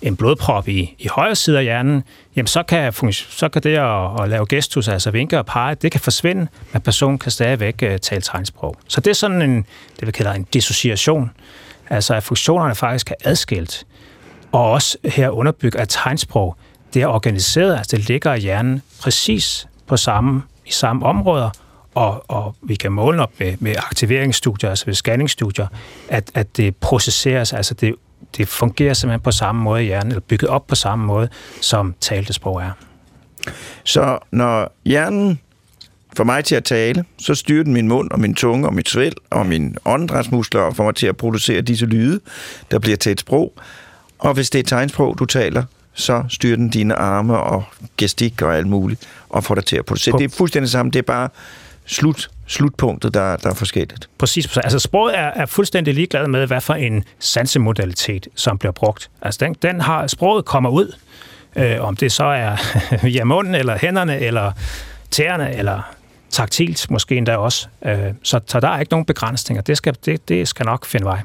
[0.01, 2.03] en blodprop i, i højre side af hjernen,
[2.35, 5.91] jamen så kan, så kan det at, at lave gestus, altså vinke og pege, det
[5.91, 8.75] kan forsvinde, men personen kan stadigvæk uh, tale tegnsprog.
[8.87, 9.65] Så det er sådan en,
[9.99, 11.31] det vi kalder en dissociation,
[11.89, 13.85] altså at funktionerne faktisk er adskilt,
[14.51, 16.55] og også her underbygger, at tegnsprog,
[16.93, 21.49] det er organiseret, altså det ligger i hjernen præcis på samme, i samme områder,
[21.95, 25.67] og, og vi kan måle op med, med aktiveringsstudier, altså ved scanningsstudier,
[26.09, 27.95] at, at det processeres, altså det
[28.37, 31.29] det fungerer simpelthen på samme måde i hjernen, eller bygget op på samme måde,
[31.61, 32.71] som talte sprog er.
[33.83, 35.39] Så når hjernen
[36.17, 38.89] får mig til at tale, så styrer den min mund og min tunge og mit
[38.89, 42.19] svæl og mine åndedrætsmuskler og får mig til at producere disse lyde,
[42.71, 43.53] der bliver til et sprog.
[44.19, 47.63] Og hvis det er tegnsprog, du taler, så styrer den dine arme og
[47.97, 50.11] gestik og alt muligt, og får dig til at producere.
[50.11, 50.17] På.
[50.17, 51.29] Det er fuldstændig samme, det er bare
[51.87, 54.09] slut, slutpunktet, der, der er forskelligt.
[54.17, 54.57] Præcis.
[54.57, 59.09] Altså sproget er, er fuldstændig ligeglad med, hvad for en sansemodalitet, som bliver brugt.
[59.21, 60.95] Altså den, den har, sproget kommer ud,
[61.55, 62.55] øh, om det så er
[63.05, 64.51] via munden, eller hænderne, eller
[65.11, 65.81] tæerne, eller
[66.29, 67.67] taktilt måske endda også.
[67.85, 69.61] Øh, så, så der er ikke nogen begrænsninger.
[69.61, 71.21] Det skal, det, det skal nok finde vej.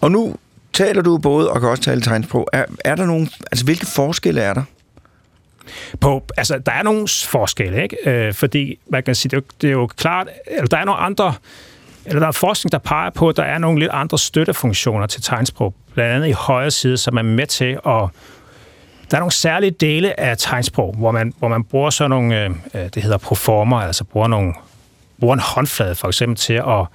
[0.00, 0.36] Og nu
[0.72, 2.48] taler du både og kan også tale tegnsprog.
[2.52, 4.62] Er, er der nogen, altså hvilke forskelle er der?
[6.00, 7.96] På, altså, der er nogle forskelle, ikke?
[8.06, 10.84] Øh, fordi man kan sige, det er, jo, det er jo klart, eller der er
[10.84, 11.34] nogle andre,
[12.06, 15.22] eller der er forskning, der peger på, at der er nogle lidt andre støttefunktioner til
[15.22, 18.08] tegnsprog, blandt andet i højre side, som er med til at
[19.10, 22.50] der er nogle særlige dele af tegnsprog, hvor man, hvor man bruger sådan nogle, øh,
[22.74, 24.54] øh det hedder proformer, altså bruger, nogle,
[25.20, 26.86] bruger en håndflade for eksempel til at,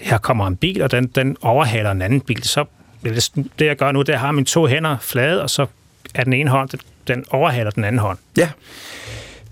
[0.00, 2.64] her kommer en bil, og den, den overhaler en anden bil, så
[3.04, 5.50] det, det jeg gør nu, det er, at jeg har mine to hænder flade, og
[5.50, 5.66] så
[6.14, 6.70] er den ene hånd,
[7.08, 8.18] den overhaler den anden hånd.
[8.36, 8.48] Ja.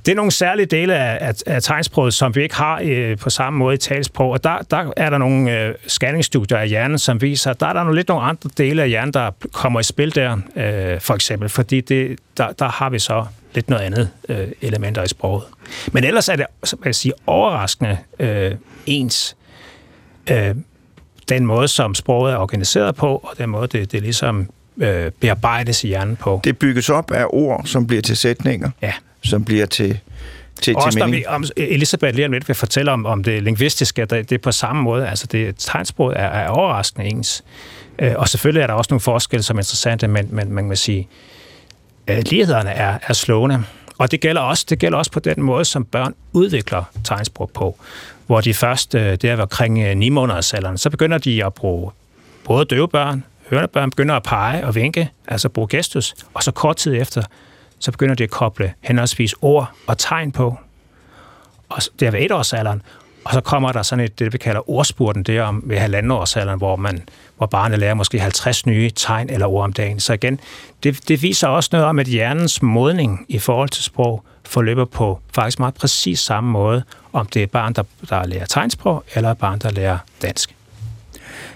[0.07, 3.31] Det er nogle særlige dele af, af, af tegnsproget, som vi ikke har øh, på
[3.31, 7.23] samme måde i talsprog, og der, der er der nogle øh, scanningsstudier af hjernen, som
[7.23, 9.83] viser, at der er der nogle lidt nogle andre dele af hjernen, der kommer i
[9.83, 14.11] spil der, øh, for eksempel, fordi det, der, der har vi så lidt noget andet
[14.29, 15.45] øh, elementer i sproget.
[15.93, 18.55] Men ellers er det, som jeg siger, overraskende øh,
[18.87, 19.37] ens
[20.31, 20.55] øh,
[21.29, 25.85] den måde, som sproget er organiseret på, og den måde, det, det ligesom øh, bearbejdes
[25.85, 26.41] i hjernen på.
[26.45, 28.93] Det bygges op af ord, som bliver til sætninger, ja.
[29.25, 29.99] som bliver til,
[30.63, 31.29] til, Også til mening.
[31.29, 35.09] Om, Elisabeth lige vil fortælle om, om det lingvistiske, det, det er på samme måde.
[35.09, 37.45] Altså, det tegnsprog er, er overraskende ens.
[37.99, 40.77] Øh, og selvfølgelig er der også nogle forskelle, som er interessante, men, men man kan
[40.77, 41.09] sige,
[42.09, 43.63] øh, lighederne er, er slående.
[43.99, 47.79] Og det gælder, også, det gælder også på den måde, som børn udvikler tegnsprog på.
[48.27, 51.91] Hvor de først, øh, det er omkring 9 måneders alderen, så begynder de at bruge
[52.45, 56.77] både døve børn, hørebørn begynder at pege og vinke, altså bruge gestus, og så kort
[56.77, 57.23] tid efter,
[57.79, 60.59] så begynder de at koble henholdsvis ord og tegn på.
[61.69, 62.83] Og det er ved etårsalderen.
[63.25, 66.59] Og så kommer der sådan et, det vi kalder ordspurten, det er om ved halvandenårsalderen,
[66.59, 70.01] hvor, man, hvor barnet lærer måske 50 nye tegn eller ord om dagen.
[70.01, 70.41] Så igen,
[70.83, 75.21] det, det viser også noget om, at hjernens modning i forhold til sprog forløber på
[75.35, 76.83] faktisk meget præcis samme måde,
[77.13, 80.55] om det er barn, der, der lærer tegnsprog, eller barn, der lærer dansk.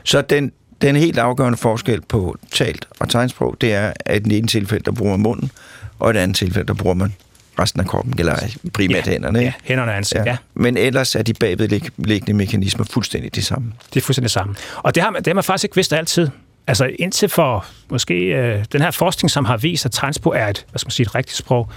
[0.04, 4.32] Så den, den helt afgørende forskel på talt og tegnsprog, det er, at i den
[4.32, 5.50] ene tilfælde, der bruger man munden,
[5.98, 7.14] og i det andet tilfælde, der bruger man
[7.58, 8.36] resten af kroppen, eller
[8.74, 9.38] primært ja, hænderne.
[9.38, 10.30] Ja, hænderne og ansigt, ja.
[10.30, 10.36] ja.
[10.54, 13.72] Men ellers er de bagvedliggende mekanismer fuldstændig de samme.
[13.94, 14.54] Det er fuldstændig det samme.
[14.76, 16.28] Og det har, man, det har man faktisk ikke vidst altid.
[16.66, 20.66] Altså indtil for måske øh, den her forskning, som har vist, at tegnsprog er et,
[20.70, 21.70] hvad skal man sige, et rigtigt sprog,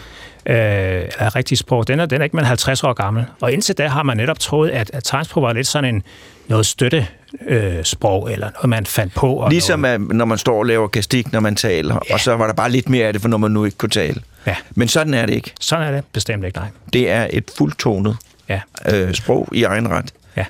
[0.46, 3.26] øh, eller et rigtigt sprog, den er, den er ikke mere 50 år gammel.
[3.42, 6.04] Og indtil da har man netop troet, at, at tegnsprog var lidt sådan en
[6.48, 7.08] noget støtte
[7.48, 9.34] øh, sprog, eller noget, man fandt på.
[9.34, 9.94] Og ligesom noget.
[9.94, 12.14] At, når man står og laver gastik, når man taler, ja.
[12.14, 13.90] og så var der bare lidt mere af det, for når man nu ikke kunne
[13.90, 14.22] tale.
[14.48, 14.56] Ja.
[14.76, 15.54] Men sådan er det ikke.
[15.60, 16.68] Sådan er det bestemt ikke, nej.
[16.94, 18.18] Det er et fuldtonet
[18.50, 18.62] ja.
[18.92, 20.14] øh, sprog i egen ret.
[20.38, 20.46] Ja.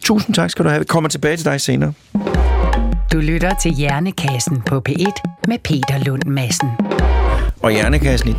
[0.00, 0.78] Tusind tak skal du have.
[0.78, 1.92] Vi kommer tilbage til dig senere.
[3.12, 5.12] Du lytter til Hjernekassen på P1
[5.48, 6.68] med Peter Lund Madsen.
[7.62, 8.34] Og Hjernekassen, i,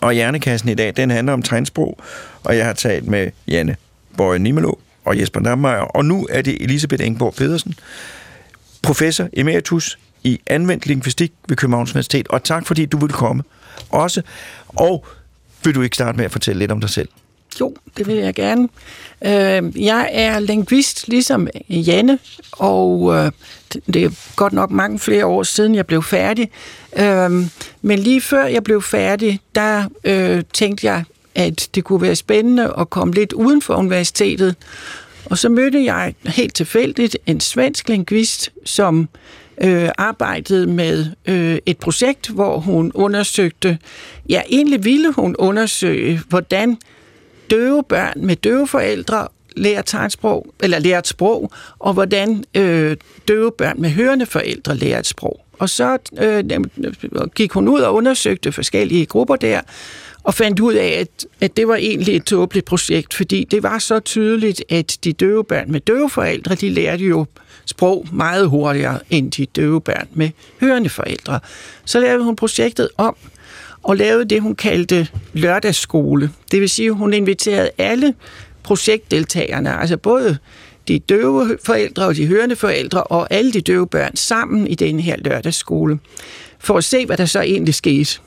[0.00, 1.98] og Hjernekassen i dag, den handler om tegnsprog,
[2.44, 3.76] og jeg har talt med Janne
[4.16, 7.74] Bøje Nimelo og Jesper Dammeyer, og nu er det Elisabeth Engborg Pedersen,
[8.82, 13.42] professor emeritus i anvendt lingvistik ved Københavns Universitet, og tak fordi du ville komme
[13.90, 14.22] også.
[14.68, 15.06] Og
[15.64, 17.08] vil du ikke starte med at fortælle lidt om dig selv?
[17.60, 18.68] Jo, det vil jeg gerne.
[19.24, 22.18] Øh, jeg er lingvist, ligesom Janne,
[22.52, 23.32] og øh,
[23.94, 26.50] det er godt nok mange flere år siden, jeg blev færdig.
[26.96, 27.30] Øh,
[27.82, 29.84] men lige før jeg blev færdig, der
[30.52, 34.56] tænkte jeg, at det kunne være spændende at komme lidt uden for universitetet.
[35.24, 39.08] Og så mødte jeg helt tilfældigt en svensk lingvist, som
[39.60, 43.78] øh, arbejdede med øh, et projekt, hvor hun undersøgte,
[44.28, 46.76] ja, egentlig ville hun undersøge, hvordan
[47.50, 52.96] døve børn med døve forældre lærer tegnsprog, eller lærer et sprog, og hvordan øh,
[53.28, 55.44] døve børn med hørende forældre lærer et sprog.
[55.58, 56.44] Og så øh,
[57.34, 59.60] gik hun ud og undersøgte forskellige grupper der,
[60.22, 63.78] og fandt ud af, at, at det var egentlig et tåbeligt projekt, fordi det var
[63.78, 67.26] så tydeligt, at de døve børn med døve forældre, de lærte jo
[67.66, 70.30] sprog meget hurtigere end de døve børn med
[70.60, 71.40] hørende forældre.
[71.84, 73.16] Så lavede hun projektet om,
[73.82, 76.30] og lavede det, hun kaldte lørdagsskole.
[76.52, 78.14] Det vil sige, at hun inviterede alle
[78.62, 80.38] projektdeltagerne, altså både
[80.88, 85.00] de døve forældre og de hørende forældre og alle de døve børn sammen i den
[85.00, 85.98] her lørdagsskole,
[86.58, 88.20] for at se, hvad der så egentlig skete.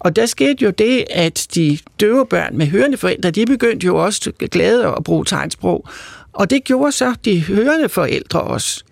[0.00, 4.04] Og der skete jo det, at de døve børn med hørende forældre, de begyndte jo
[4.04, 5.88] også glade at bruge tegnsprog.
[6.32, 8.84] Og det gjorde så de hørende forældre også.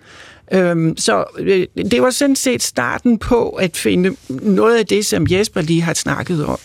[0.53, 5.27] Øhm, så øh, det var sådan set starten på at finde noget af det, som
[5.31, 6.59] Jesper lige har snakket om.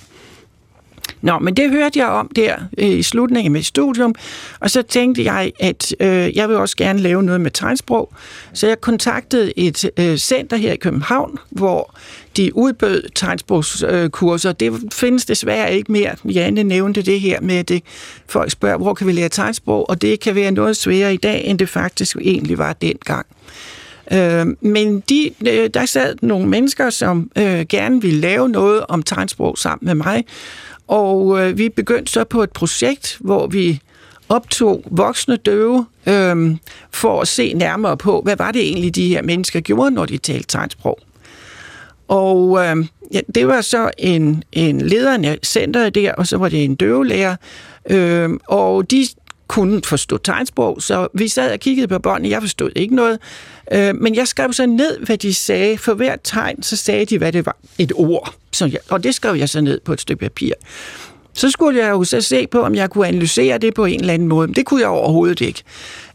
[1.22, 4.16] Nå, men det hørte jeg om der øh, i slutningen af mit studium,
[4.60, 8.14] og så tænkte jeg, at øh, jeg vil også gerne lave noget med tegnsprog.
[8.54, 11.96] Så jeg kontaktede et øh, center her i København, hvor
[12.38, 14.50] de udbød tegnsprogskurser.
[14.50, 16.16] Øh, det findes desværre ikke mere.
[16.26, 17.84] Janne nævnte det her med, at det,
[18.28, 21.46] folk spørger, hvor kan vi lære tegnsprog, og det kan være noget sværere i dag,
[21.46, 23.26] end det faktisk egentlig var dengang.
[24.12, 29.04] Øh, men de, øh, der sad nogle mennesker, som øh, gerne ville lave noget om
[29.04, 30.26] tegnsprog sammen med mig,
[30.92, 33.80] og øh, vi begyndte så på et projekt, hvor vi
[34.30, 36.56] optog voksne døve øh,
[36.92, 40.18] for at se nærmere på, hvad var det egentlig, de her mennesker gjorde, når de
[40.18, 41.00] talte tegnsprog.
[42.08, 46.50] Og øh, ja, det var så en, en leder af centret der, og så var
[46.50, 47.36] det en døvelærer,
[47.90, 49.08] øh, og de
[49.52, 53.20] kunne forstå tegnsprog, så vi sad og kiggede på båndene, jeg forstod ikke noget,
[53.72, 55.78] øh, men jeg skrev så ned, hvad de sagde.
[55.78, 57.58] For hvert tegn, så sagde de, hvad det var.
[57.78, 58.34] Et ord.
[58.52, 60.54] Så jeg, og det skrev jeg så ned på et stykke papir.
[61.34, 64.14] Så skulle jeg jo så se på, om jeg kunne analysere det på en eller
[64.14, 64.48] anden måde.
[64.48, 65.64] Men det kunne jeg overhovedet ikke.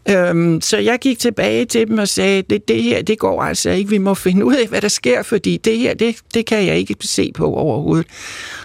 [0.09, 3.69] Øhm, så jeg gik tilbage til dem og sagde, det, det her, det går altså
[3.69, 3.89] ikke.
[3.89, 6.77] Vi må finde ud af, hvad der sker, fordi det her, det, det kan jeg
[6.77, 8.07] ikke se på overhovedet.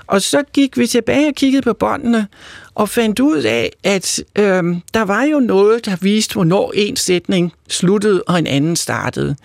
[0.06, 2.26] Og så gik vi tilbage og kiggede på båndene,
[2.74, 7.52] og fandt ud af, at øh, der var jo noget, der viste, hvornår en sætning
[7.68, 9.37] sluttede, og en anden startede.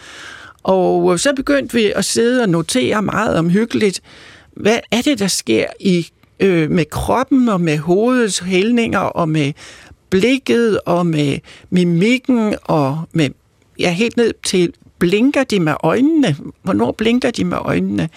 [0.64, 4.02] Og øh, så begyndte vi at sidde og notere meget omhyggeligt,
[4.54, 6.08] hvad er det, der sker i
[6.40, 9.54] øh, med kroppen og med hovedets hældninger og med
[10.10, 11.38] blikket og med
[11.70, 13.30] mimikken og med
[13.80, 16.36] ja, helt ned til blinker de med øjnene?
[16.64, 18.10] Hvornår blinker de med øjnene?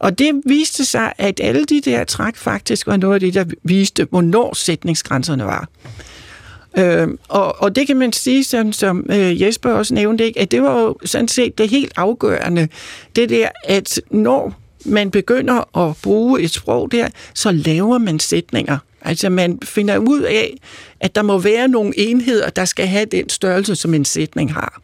[0.00, 3.44] Og det viste sig, at alle de der træk faktisk var noget af det, der
[3.62, 5.68] viste, hvornår sætningsgrænserne var.
[6.78, 10.50] Øh, og, og det kan man sige, sådan, som øh, Jesper også nævnte, ikke, at
[10.50, 12.68] det var jo sådan set det helt afgørende.
[13.16, 18.78] Det der, at når man begynder at bruge et sprog der, så laver man sætninger.
[19.02, 20.56] Altså man finder ud af,
[21.00, 24.80] at der må være nogle enheder, der skal have den størrelse, som en sætning har.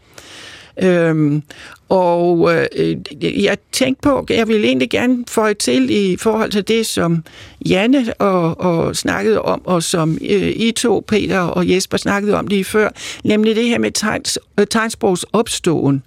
[0.83, 1.43] Øhm,
[1.89, 2.97] og øh,
[3.45, 7.25] jeg tænkte på, jeg vil egentlig gerne få til i forhold til det, som
[7.67, 12.47] Janne og, og snakkede om, og som øh, I to, Peter og Jesper, snakkede om
[12.47, 12.89] lige før,
[13.25, 14.39] nemlig det her med tegns,
[14.71, 16.03] tegnsprogs opståen.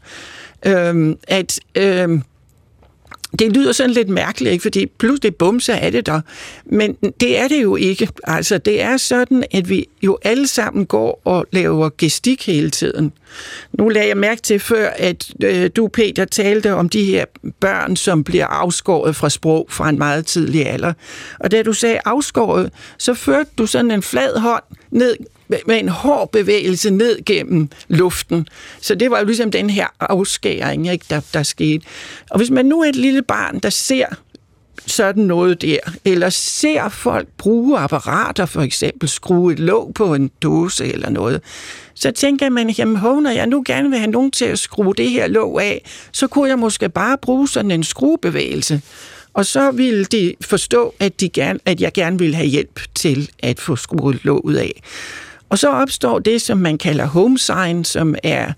[0.65, 2.19] Øhm, at øh,
[3.39, 4.61] det lyder sådan lidt mærkeligt, ikke?
[4.61, 6.21] fordi pludselig bumser er det der.
[6.65, 8.09] Men det er det jo ikke.
[8.23, 13.11] Altså, det er sådan, at vi jo alle sammen går og laver gestik hele tiden.
[13.73, 17.25] Nu lagde jeg mærke til før, at øh, du, Peter, talte om de her
[17.59, 20.93] børn, som bliver afskåret fra sprog fra en meget tidlig alder.
[21.39, 25.15] Og da du sagde afskåret, så førte du sådan en flad hånd ned
[25.49, 28.47] med en hård bevægelse ned gennem luften.
[28.81, 31.85] Så det var jo ligesom den her afskæring, ikke, der, der skete.
[32.29, 34.05] Og hvis man nu er et lille barn, der ser
[34.87, 40.31] sådan noget der, eller ser folk bruge apparater, for eksempel skrue et låg på en
[40.41, 41.41] dåse eller noget,
[41.95, 45.09] så tænker man, jamen når jeg nu gerne vil have nogen til at skrue det
[45.09, 48.81] her låg af, så kunne jeg måske bare bruge sådan en skruebevægelse.
[49.33, 53.29] Og så ville de forstå, at, de gerne, at jeg gerne ville have hjælp til
[53.39, 54.81] at få skruet låget af.
[55.49, 58.53] Og så opstår det, som man kalder home sign, som er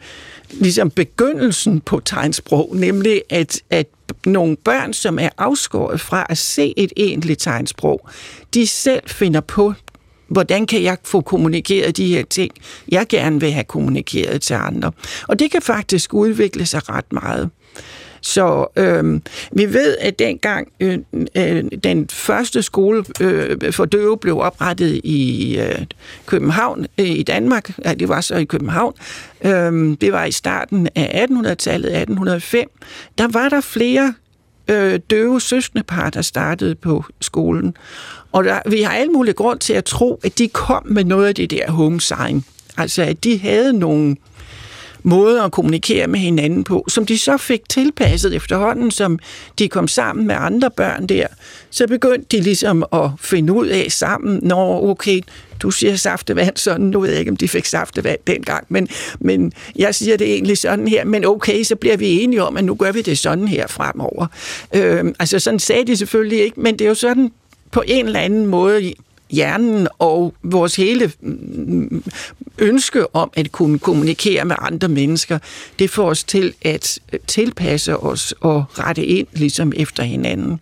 [0.51, 3.87] ligesom begyndelsen på tegnsprog, nemlig at, at
[4.25, 8.09] nogle børn, som er afskåret fra at se et egentligt tegnsprog,
[8.53, 9.73] de selv finder på,
[10.27, 12.51] hvordan kan jeg få kommunikeret de her ting,
[12.89, 14.91] jeg gerne vil have kommunikeret til andre.
[15.27, 17.49] Og det kan faktisk udvikle sig ret meget.
[18.21, 19.19] Så øh,
[19.51, 20.99] vi ved, at dengang øh,
[21.35, 25.85] øh, den første skole øh, for døve blev oprettet i øh,
[26.25, 28.93] København, øh, i Danmark, ja, det var så i København,
[29.41, 32.69] øh, det var i starten af 1800-tallet, 1805,
[33.17, 34.13] der var der flere
[34.67, 37.75] øh, døve søskendepar, der startede på skolen.
[38.31, 41.27] Og der, vi har alle mulige grund til at tro, at de kom med noget
[41.27, 42.45] af det der home sign.
[42.77, 44.15] Altså, at de havde nogle
[45.03, 49.19] måde at kommunikere med hinanden på, som de så fik tilpasset efterhånden, som
[49.59, 51.27] de kom sammen med andre børn der.
[51.69, 55.21] Så begyndte de ligesom at finde ud af sammen, når okay,
[55.61, 58.87] du siger saftevand sådan, nu ved jeg ikke, om de fik saftevand dengang, men,
[59.19, 62.63] men jeg siger det egentlig sådan her, men okay, så bliver vi enige om, at
[62.63, 64.27] nu gør vi det sådan her fremover.
[64.75, 67.31] Øh, altså sådan sagde de selvfølgelig ikke, men det er jo sådan
[67.71, 68.93] på en eller anden måde
[69.31, 72.03] hjernen og vores hele mm,
[72.57, 75.39] ønske om at kunne kommunikere med andre mennesker,
[75.79, 80.59] det får os til at tilpasse os og rette ind ligesom efter hinanden.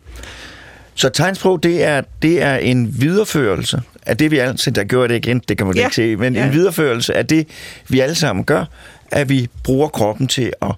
[0.96, 5.28] Så tegnsprog, det er, det er en videreførelse af det, vi altid, der gjorde det
[5.28, 5.84] igen, det kan man ja.
[5.84, 6.46] ikke se, men ja.
[6.46, 7.48] en videreførelse af det,
[7.88, 8.66] vi alle sammen gør,
[9.12, 10.72] at vi bruger kroppen til at,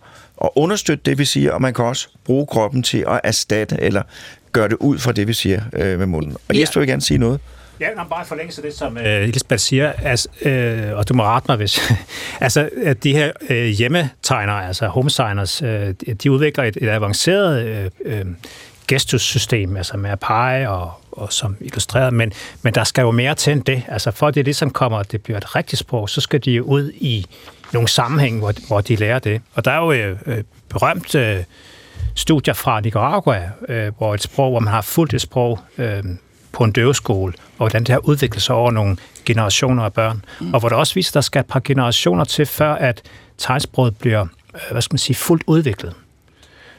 [0.44, 4.02] at understøtte det, vi siger, og man kan også bruge kroppen til at erstatte eller
[4.52, 6.38] gøre det ud fra det, vi siger øh, med munden.
[6.50, 7.40] Og Jesper vil gerne sige noget.
[7.82, 11.14] Ja, men bare forlænge sig det, som øh, øh, Elisabeth siger, altså, øh, og du
[11.14, 11.80] må rette mig, hvis...
[12.42, 17.90] altså, at de her øh, hjemmetegnere, altså homesigners, øh, de udvikler et, et avanceret øh,
[18.06, 18.26] øh,
[18.88, 23.36] gestussystem, altså med at pege og, og som illustreret, men, men der skal jo mere
[23.36, 23.84] til end det.
[23.88, 26.52] Altså, for at det ligesom kommer, at det bliver et rigtigt sprog, så skal de
[26.52, 27.26] jo ud i
[27.74, 29.42] nogle sammenhæng, hvor, hvor de lærer det.
[29.54, 31.44] Og der er jo øh, øh, berømt øh,
[32.16, 36.04] studier fra Nicaragua, øh, hvor et sprog, hvor man har fuldt et sprog, øh,
[36.52, 40.26] på en døveskole, og hvordan det har udviklet sig over nogle generationer af børn.
[40.40, 40.54] Mm.
[40.54, 43.02] Og hvor det også viser, at der skal et par generationer til, før at
[43.38, 45.94] tegnsproget bliver, øh, hvad skal man sige, fuldt udviklet.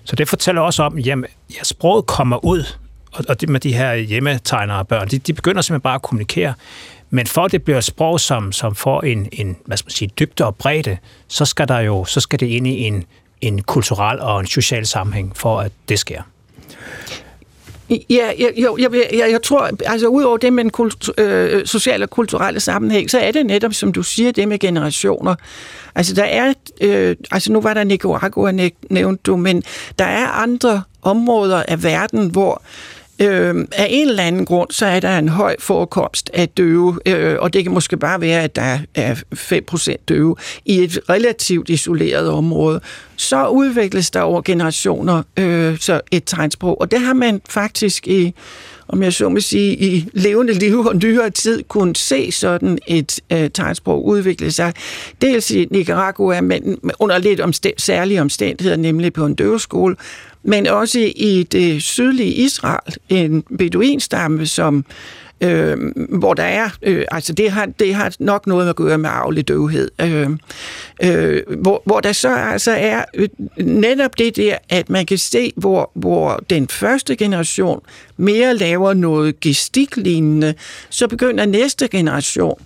[0.05, 1.17] Så det fortæller også om, at ja,
[1.63, 2.65] sproget kommer ud,
[3.13, 6.55] og det med de her hjemmetegnere børn, de, de begynder simpelthen bare at kommunikere.
[7.11, 9.91] Men for at det bliver et sprog, som, som får en, en hvad skal man
[9.91, 13.05] sige, dybde og bredde, så skal, der jo, så skal det ind i en,
[13.41, 16.23] en kulturel og en social sammenhæng, for at det sker.
[18.11, 22.05] Ja, jeg, jo, jeg, jeg, jeg tror, altså udover det med den kultu, øh, sociale
[22.05, 25.35] og kulturelle sammenhæng, så er det netop, som du siger, det med generationer.
[25.95, 29.63] Altså der er, øh, altså nu var der Nicaragua nævnte du, men
[29.99, 32.63] der er andre områder af verden, hvor
[33.19, 37.37] Øh, af en eller anden grund, så er der en høj forekomst af døve, øh,
[37.39, 42.29] og det kan måske bare være, at der er 5% døve i et relativt isoleret
[42.29, 42.81] område.
[43.17, 48.35] Så udvikles der over generationer øh, så et tegnsprog, og det har man faktisk i
[48.89, 53.21] om jeg så må sige, i levende liv og nyere tid kunne se sådan et
[53.33, 54.73] øh, tegnsprog udvikle sig.
[55.21, 59.97] Dels i Nicaragua, men under lidt omstænd- særlige omstændigheder, nemlig på en døveskole,
[60.43, 64.85] men også i det sydlige Israel, en beduinstamme, som
[65.43, 65.79] øh,
[66.09, 69.49] hvor der er, øh, altså det har, det har nok noget at gøre med arvelig
[69.49, 70.31] døvhed, øh,
[71.03, 73.29] øh, hvor, hvor der så altså er øh,
[73.59, 77.81] netop det der, at man kan se, hvor, hvor den første generation
[78.17, 80.55] mere laver noget gestiklignende,
[80.91, 82.59] så begynder næste generation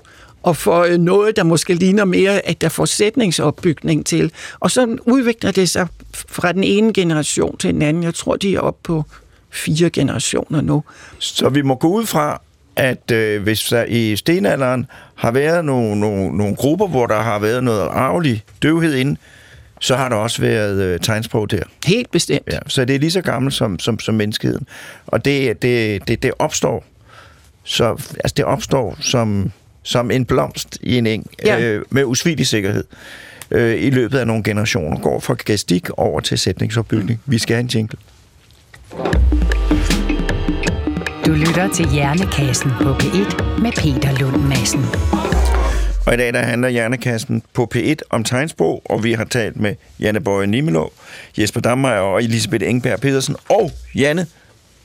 [0.47, 4.33] og få noget, der måske ligner mere, at der får sætningsopbygning til.
[4.61, 5.87] Og så udvikler det sig
[6.29, 8.03] fra den ene generation til den anden.
[8.03, 9.05] Jeg tror, de er oppe på
[9.51, 10.83] fire generationer nu.
[11.19, 12.41] Så vi må gå ud fra,
[12.77, 17.39] at øh, hvis der i stenalderen har været nogle, nogle, nogle grupper, hvor der har
[17.39, 19.17] været noget arvelig døvhed inde,
[19.81, 21.63] så har der også været øh, tegnsprog der.
[21.87, 22.49] Helt bestemt.
[22.53, 24.67] Ja, så det er lige så gammelt som, som, som menneskeheden.
[25.07, 26.85] Og det, det, det, det opstår
[27.67, 27.91] så
[28.25, 29.53] altså det opstår som,
[29.87, 31.61] som en blomst i en eng Ja.
[31.61, 32.85] øh, med usvigelig sikkerhed
[33.51, 34.99] øh, i løbet af nogle generationer.
[35.01, 37.21] Går fra gestik over til sætningsopbygning.
[37.27, 37.99] Vi skal have en jingle.
[41.27, 44.85] Du lytter til Hjernekassen på P1 med Peter Lund Madsen.
[46.07, 49.75] Og i dag der handler Hjernekassen på P1 om tegnsprog, og vi har talt med
[50.01, 50.93] Janne Bøje Nimelov,
[51.39, 53.37] Jesper Dammeyer og Elisabeth Engberg Pedersen.
[53.49, 54.27] Og Janne,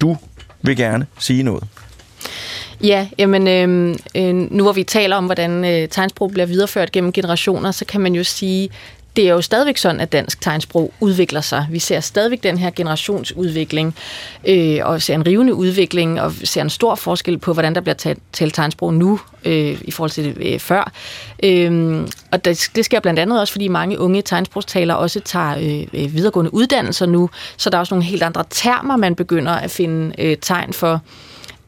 [0.02, 0.18] du
[0.62, 1.64] vil gerne sige noget.
[2.84, 7.12] Ja, jamen, øh, øh, nu hvor vi taler om, hvordan øh, tegnsprog bliver videreført gennem
[7.12, 8.70] generationer, så kan man jo sige,
[9.16, 11.68] det er jo stadigvæk sådan, at dansk tegnsprog udvikler sig.
[11.72, 13.96] Vi ser stadigvæk den her generationsudvikling,
[14.48, 18.18] øh, og ser en rivende udvikling, og ser en stor forskel på, hvordan der bliver
[18.34, 20.92] talt, tegnsprog nu, øh, i forhold til det øh, før.
[21.44, 22.02] Øh,
[22.32, 26.14] og det, det sker blandt andet også, fordi mange unge tegnsprogstalere også tager øh, øh,
[26.14, 30.16] videregående uddannelser nu, så der er også nogle helt andre termer, man begynder at finde
[30.18, 31.02] øh, tegn for.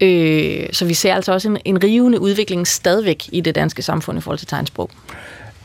[0.01, 4.17] Øh, så vi ser altså også en, en rivende udvikling stadigvæk i det danske samfund
[4.17, 4.89] i forhold til tegnsprog.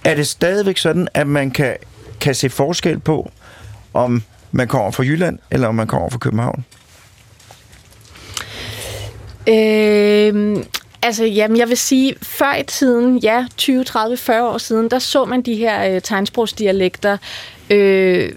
[0.05, 1.76] Er det stadigvæk sådan, at man kan,
[2.20, 3.31] kan se forskel på,
[3.95, 4.22] om
[4.53, 6.64] man kommer fra Jylland, eller om man kommer fra København?
[9.49, 10.64] Øh,
[11.03, 14.99] altså, jamen, jeg vil sige, før i tiden, ja, 20, 30, 40 år siden, der
[14.99, 17.16] så man de her øh, tegnsprogsdialekter,
[17.70, 18.33] øh,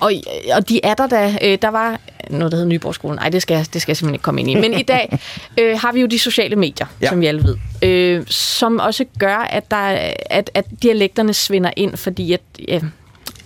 [0.00, 0.12] og,
[0.54, 1.38] og de er der da.
[1.42, 2.00] Øh, der var
[2.38, 3.16] noget, der hed Nyborgskolen.
[3.18, 4.54] Nej, det skal, det skal jeg simpelthen ikke komme ind i.
[4.54, 5.18] Men i dag
[5.60, 7.04] øh, har vi jo de sociale medier, Ja.
[7.06, 7.08] ja.
[7.08, 11.70] som vi alle ved, øh, som også gør, at, der, er- at, at dialekterne svinder
[11.76, 12.80] ind, fordi at, ja,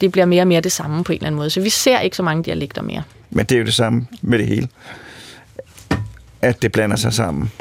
[0.01, 1.51] det bliver mere og mere det samme på en eller anden måde.
[1.51, 3.03] Så vi ser ikke så mange dialekter mere.
[3.31, 4.69] Men det er jo det samme med det hele.
[6.43, 7.53] At det blander sig sammen.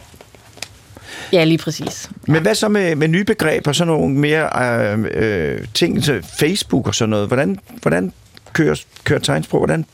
[1.33, 2.09] Ja, lige præcis.
[2.27, 4.49] Men hvad så med, med nye begreber, sådan nogle mere
[4.93, 7.27] øh, øh, ting, så Facebook og sådan noget?
[7.27, 8.13] Hvordan, hvordan
[8.53, 9.59] kører, kører tegnsprog?
[9.59, 9.85] Hvordan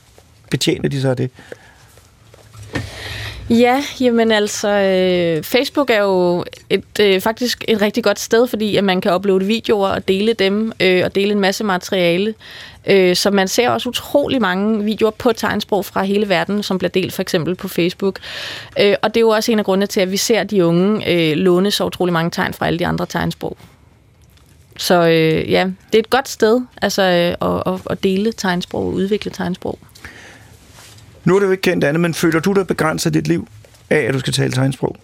[0.52, 1.30] betjener de så det?
[3.50, 8.76] Ja, jamen altså, øh, Facebook er jo et, øh, faktisk et rigtig godt sted, fordi
[8.76, 12.34] at man kan uploade videoer og dele dem, øh, og dele en masse materiale.
[12.88, 16.90] Øh, så man ser også utrolig mange videoer på tegnsprog fra hele verden, som bliver
[16.90, 18.20] delt for eksempel på Facebook.
[18.80, 21.10] Øh, og det er jo også en af grundene til, at vi ser de unge
[21.12, 23.58] øh, låne så utrolig mange tegn fra alle de andre tegnsprog.
[24.78, 28.86] Så øh, ja, det er et godt sted altså, øh, at, at, at dele tegnsprog
[28.86, 29.80] og udvikle tegnsprog.
[31.24, 33.48] Nu er det jo ikke kendt andet, men føler du dig begrænset dit liv
[33.90, 34.96] af, at du skal tale tegnsprog?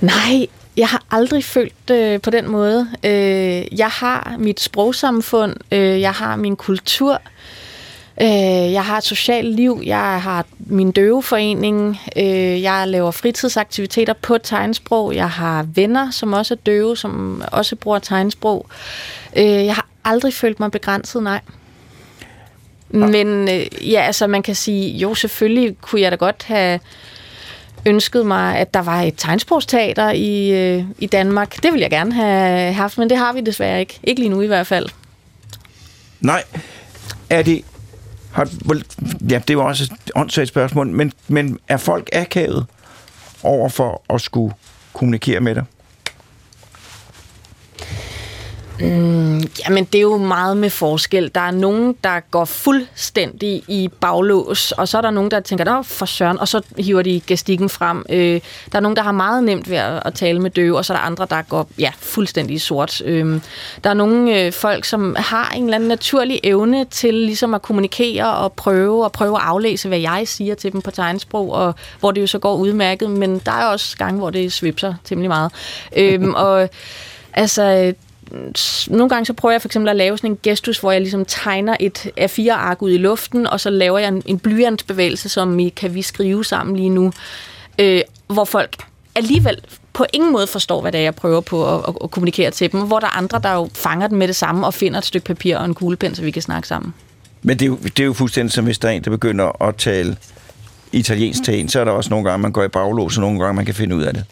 [0.00, 0.46] Nej,
[0.76, 2.88] jeg har aldrig følt øh, på den måde.
[3.04, 7.20] Øh, jeg har mit sprogsamfund, øh, jeg har min kultur,
[8.20, 14.38] øh, jeg har et socialt liv, jeg har min døveforening, øh, jeg laver fritidsaktiviteter på
[14.38, 18.66] tegnsprog, jeg har venner, som også er døve, som også bruger tegnsprog.
[19.36, 21.40] Øh, jeg har aldrig følt mig begrænset, nej.
[22.94, 26.80] Men øh, ja, altså man kan sige, jo selvfølgelig kunne jeg da godt have
[27.86, 31.62] ønsket mig, at der var et tegnsprogsteater i, øh, i Danmark.
[31.62, 34.00] Det ville jeg gerne have haft, men det har vi desværre ikke.
[34.02, 34.88] Ikke lige nu i hvert fald.
[36.20, 36.44] Nej.
[37.30, 37.64] Er det...
[38.32, 38.48] Har,
[39.30, 42.66] ja, det var også et åndssvagt spørgsmål, men, men er folk akavet
[43.42, 44.54] over for at skulle
[44.92, 45.64] kommunikere med dig?
[48.80, 51.30] Jamen, det er jo meget med forskel.
[51.34, 55.64] Der er nogen, der går fuldstændig i baglås, og så er der nogen, der tænker,
[55.64, 58.06] der for søren, og så hiver de gestikken frem.
[58.10, 58.40] Øh,
[58.72, 60.92] der er nogen, der har meget nemt ved at, at tale med døve, og så
[60.92, 63.02] er der andre, der går ja, fuldstændig sort.
[63.04, 63.40] Øh,
[63.84, 67.62] der er nogle øh, folk, som har en eller anden naturlig evne til ligesom at
[67.62, 71.74] kommunikere og prøve, og prøve at aflæse, hvad jeg siger til dem på tegnsprog, og
[72.00, 75.28] hvor det jo så går udmærket, men der er også gange, hvor det svipser temmelig
[75.28, 75.52] meget.
[75.96, 76.68] Øh, og
[77.32, 77.94] altså
[78.88, 81.24] nogle gange så prøver jeg for eksempel at lave sådan en gestus, hvor jeg ligesom
[81.24, 85.68] tegner et A4-ark ud i luften, og så laver jeg en, en blyantsbevægelse, som I
[85.68, 87.12] kan vi skrive sammen lige nu,
[87.78, 88.76] øh, hvor folk
[89.14, 89.56] alligevel
[89.92, 92.72] på ingen måde forstår, hvad det er, jeg prøver på at, at, at kommunikere til
[92.72, 95.04] dem, hvor der er andre, der jo fanger den med det samme og finder et
[95.04, 96.94] stykke papir og en kuglepen, så vi kan snakke sammen.
[97.42, 99.62] Men det er, jo, det er jo fuldstændig som hvis der er en, der begynder
[99.62, 100.16] at tale
[100.92, 103.40] italiensk til en, så er der også nogle gange, man går i baglås, og nogle
[103.40, 104.24] gange, man kan finde ud af det.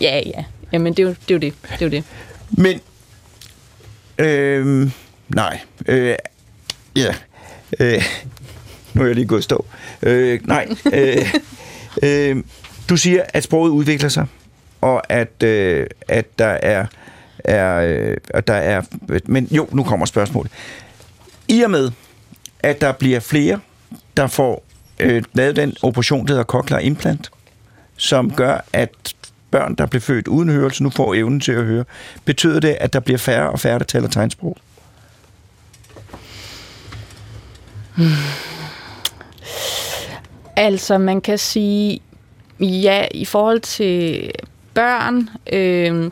[0.00, 0.44] Ja, ja.
[0.72, 1.28] Jamen, det er jo det.
[1.28, 1.54] Er jo det.
[1.62, 2.04] det, er jo det.
[2.50, 2.80] Men,
[4.18, 4.90] øh,
[5.28, 6.16] nej, øh,
[6.96, 7.14] ja,
[7.80, 8.02] øh,
[8.94, 9.66] nu er jeg lige gået stå.
[10.02, 11.34] Øh, nej, øh,
[12.02, 12.36] øh,
[12.88, 14.26] du siger, at sproget udvikler sig,
[14.80, 16.86] og at, øh, at der er,
[17.38, 18.16] er, øh,
[18.46, 18.82] der er,
[19.26, 20.52] men jo, nu kommer spørgsmålet.
[21.48, 21.90] I og med,
[22.60, 23.60] at der bliver flere,
[24.16, 24.64] der får
[25.00, 27.30] øh, lavet den operation, der hedder cochlear implant,
[27.96, 29.14] som gør, at
[29.50, 31.84] børn, der blev født uden hørelse, nu får evnen til at høre.
[32.24, 34.56] Betyder det, at der bliver færre og færre, der taler tegnsprog?
[37.96, 38.06] Hmm.
[40.56, 42.00] Altså, man kan sige,
[42.60, 44.30] ja, i forhold til
[44.74, 46.10] børn, øh,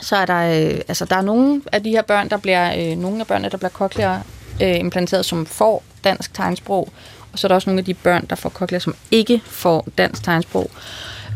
[0.00, 2.98] så er der, øh, altså, der er nogle af de her børn, der bliver, øh,
[2.98, 4.22] nogle af børnene, der bliver cochlear
[4.62, 6.92] øh, implanteret, som får dansk tegnsprog,
[7.32, 9.88] og så er der også nogle af de børn, der får cochlear, som ikke får
[9.98, 10.70] dansk tegnsprog.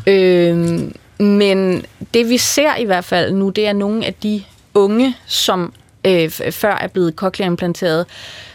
[0.07, 0.91] Øh,
[1.25, 4.45] men det vi ser i hvert fald nu, det er nogle af de
[4.75, 5.73] unge, som
[6.05, 8.07] øh, før er blevet cochlear implanteret,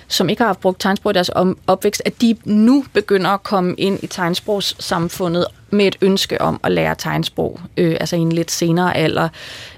[0.09, 1.31] som ikke har haft brugt tegnsprog i deres
[1.67, 6.71] opvækst, at de nu begynder at komme ind i tegnsprogssamfundet med et ønske om at
[6.71, 9.29] lære tegnsprog, øh, altså i en lidt senere alder,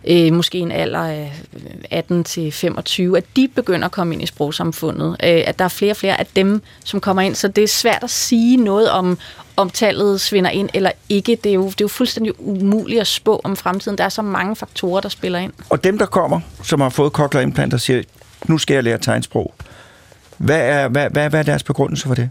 [0.07, 1.61] øh, måske en alder af øh,
[1.91, 5.09] 18 til 25, at de begynder at komme ind i sprogsamfundet.
[5.09, 7.67] Øh, at der er flere og flere af dem, som kommer ind, så det er
[7.67, 9.17] svært at sige noget om,
[9.55, 11.37] om tallet svinder ind eller ikke.
[11.43, 13.97] Det er, jo, det er jo fuldstændig umuligt at spå om fremtiden.
[13.97, 15.53] Der er så mange faktorer, der spiller ind.
[15.69, 18.03] Og dem, der kommer, som har fået cochlear implanter, siger,
[18.45, 19.53] nu skal jeg lære tegnsprog.
[20.41, 22.29] Hvad er, hvad, hvad, hvad er deres begrundelse for det?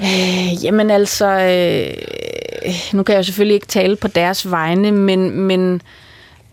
[0.00, 5.30] Øh, jamen altså, øh, nu kan jeg jo selvfølgelig ikke tale på deres vegne, men,
[5.40, 5.82] men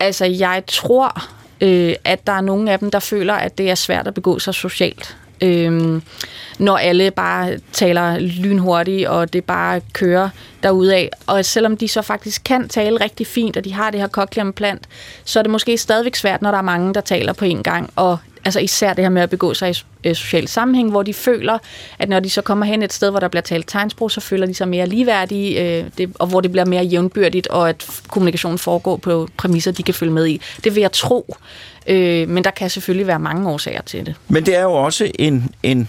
[0.00, 1.22] altså, jeg tror,
[1.60, 4.38] øh, at der er nogle af dem, der føler, at det er svært at begå
[4.38, 5.16] sig socialt.
[5.40, 6.02] Øh,
[6.58, 10.28] når alle bare taler lynhurtigt, og det bare kører
[10.62, 11.08] derudad.
[11.26, 14.46] Og selvom de så faktisk kan tale rigtig fint, og de har det her cochlear
[14.46, 14.82] implant,
[15.24, 17.90] så er det måske stadigvæk svært, når der er mange, der taler på en gang,
[17.96, 19.74] og altså især det her med at begå sig i
[20.04, 21.58] øh, social sammenhæng, hvor de føler,
[21.98, 24.46] at når de så kommer hen et sted, hvor der bliver talt tegnsprog, så føler
[24.46, 28.58] de sig mere ligeværdige, øh, det, og hvor det bliver mere jævnbyrdigt, og at kommunikationen
[28.58, 30.40] foregår på præmisser, de kan følge med i.
[30.64, 31.36] Det vil jeg tro.
[31.86, 34.14] Øh, men der kan selvfølgelig være mange årsager til det.
[34.28, 35.88] Men det er jo også en, en,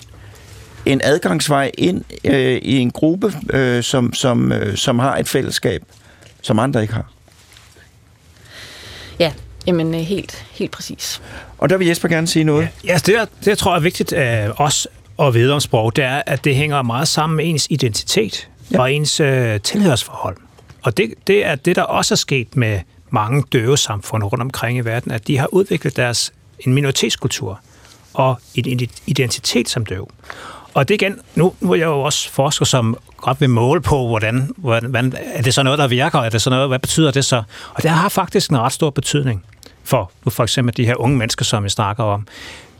[0.85, 5.83] en adgangsvej ind øh, i en gruppe, øh, som, som, øh, som har et fællesskab,
[6.41, 7.11] som andre ikke har.
[9.19, 9.33] Ja,
[9.67, 11.21] Jamen, øh, helt, helt præcis.
[11.57, 12.69] Og der vil Jesper gerne sige noget.
[12.85, 14.87] Ja, altså det, det jeg tror er vigtigt øh, også
[15.19, 18.79] at vide om sprog, det er, at det hænger meget sammen med ens identitet ja.
[18.79, 20.37] og ens øh, tilhørsforhold.
[20.83, 24.77] Og det, det er det, der også er sket med mange døve samfund rundt omkring
[24.77, 27.59] i verden, at de har udviklet deres en minoritetskultur
[28.13, 30.09] og en identitet som døv.
[30.73, 34.07] Og det igen, nu, nu er jeg jo også forsker, som godt vil måle på,
[34.07, 37.25] hvordan, hvordan, er det så noget, der virker, er det så noget, hvad betyder det
[37.25, 37.43] så?
[37.73, 39.43] Og det har faktisk en ret stor betydning
[39.85, 42.27] for for eksempel de her unge mennesker, som vi snakker om.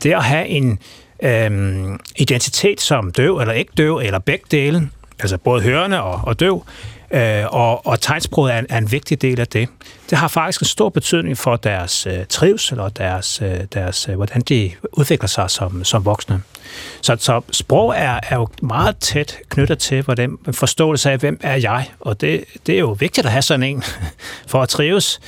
[0.02, 0.78] Det at have en
[1.22, 6.40] øhm, identitet som døv eller ikke døv, eller begge dele, altså både hørende og, og
[6.40, 6.64] døv,
[7.10, 9.68] øh, og, og tegnsproget er en, er en vigtig del af det.
[10.10, 14.14] Det har faktisk en stor betydning for deres øh, trivsel og deres, øh, deres, øh,
[14.14, 16.42] hvordan de udvikler sig som, som voksne.
[17.02, 21.56] Så, så sprog er, er jo meget tæt knyttet til hvordan forståelse af, hvem er
[21.56, 23.82] jeg, og det, det er jo vigtigt at have sådan en
[24.50, 25.20] for at trives.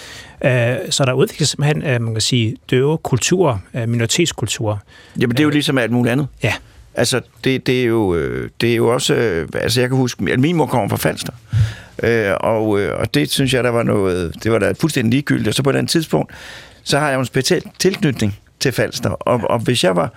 [0.45, 4.83] Øh, så der udvikles simpelthen, øh, man kan sige, døve kultur, øh, minoritetskultur.
[5.21, 6.27] Jamen det er jo ligesom alt muligt andet.
[6.43, 6.53] Ja.
[6.95, 8.19] Altså, det, det, er jo,
[8.61, 9.15] det er jo også...
[9.55, 11.33] Altså, jeg kan huske, at min mor kommer fra Falster.
[12.03, 14.45] Øh, og, og det synes jeg, der var noget...
[14.45, 15.49] Det var da fuldstændig ligegyldigt.
[15.49, 16.33] Og så på den tidspunkt,
[16.83, 19.11] så har jeg jo en speciel tilknytning til Falster.
[19.11, 20.13] Og, og hvis jeg var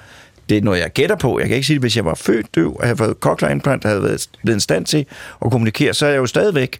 [0.49, 1.39] det er noget, jeg gætter på.
[1.39, 3.83] Jeg kan ikke sige det, hvis jeg var født døv, og havde fået cochlear implant,
[3.83, 5.05] havde været, været en stand til
[5.45, 6.79] at kommunikere, så er jeg jo stadigvæk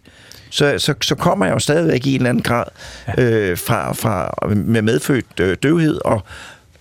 [0.52, 2.64] så, så, så kommer jeg jo stadigvæk i en eller anden grad
[3.18, 6.22] øh, fra, fra, med medfødt øh, døvhed, og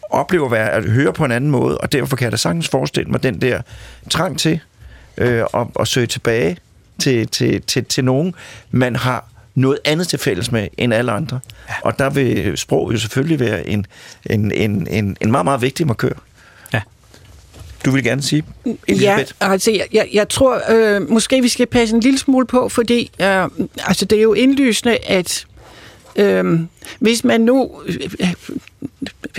[0.10, 2.70] oplever at, være, at høre på en anden måde, og derfor kan jeg da sagtens
[2.70, 3.62] forestille mig den der
[4.10, 4.60] trang til
[5.18, 6.58] øh, at, at søge tilbage
[7.00, 8.36] til, til, til, til nogen,
[8.72, 11.40] man har noget andet til fælles med end alle andre.
[11.70, 11.74] Ja.
[11.84, 13.86] Og der vil sprog jo selvfølgelig være en,
[14.26, 16.14] en, en, en, en meget, meget vigtig markør.
[17.86, 18.44] Du vil gerne sige,
[18.88, 19.34] Elisabeth?
[19.42, 22.70] Ja, altså jeg, jeg, jeg tror, øh, måske vi skal passe en lille smule på,
[22.70, 25.46] fordi øh, altså, det er jo indlysende, at
[26.16, 26.60] øh,
[27.00, 28.34] hvis man nu øh,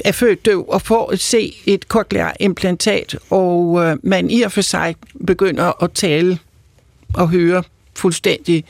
[0.05, 4.53] er født døv og får at se et cochlear implantat, og øh, man i og
[4.53, 6.39] for sig begynder at tale
[7.15, 7.63] og høre
[7.95, 8.65] fuldstændig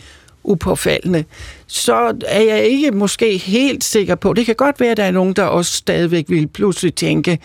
[0.45, 1.25] upåfaldende,
[1.67, 4.33] så er jeg ikke måske helt sikker på.
[4.33, 7.39] Det kan godt være, at der er nogen, der også stadigvæk vil pludselig tænke,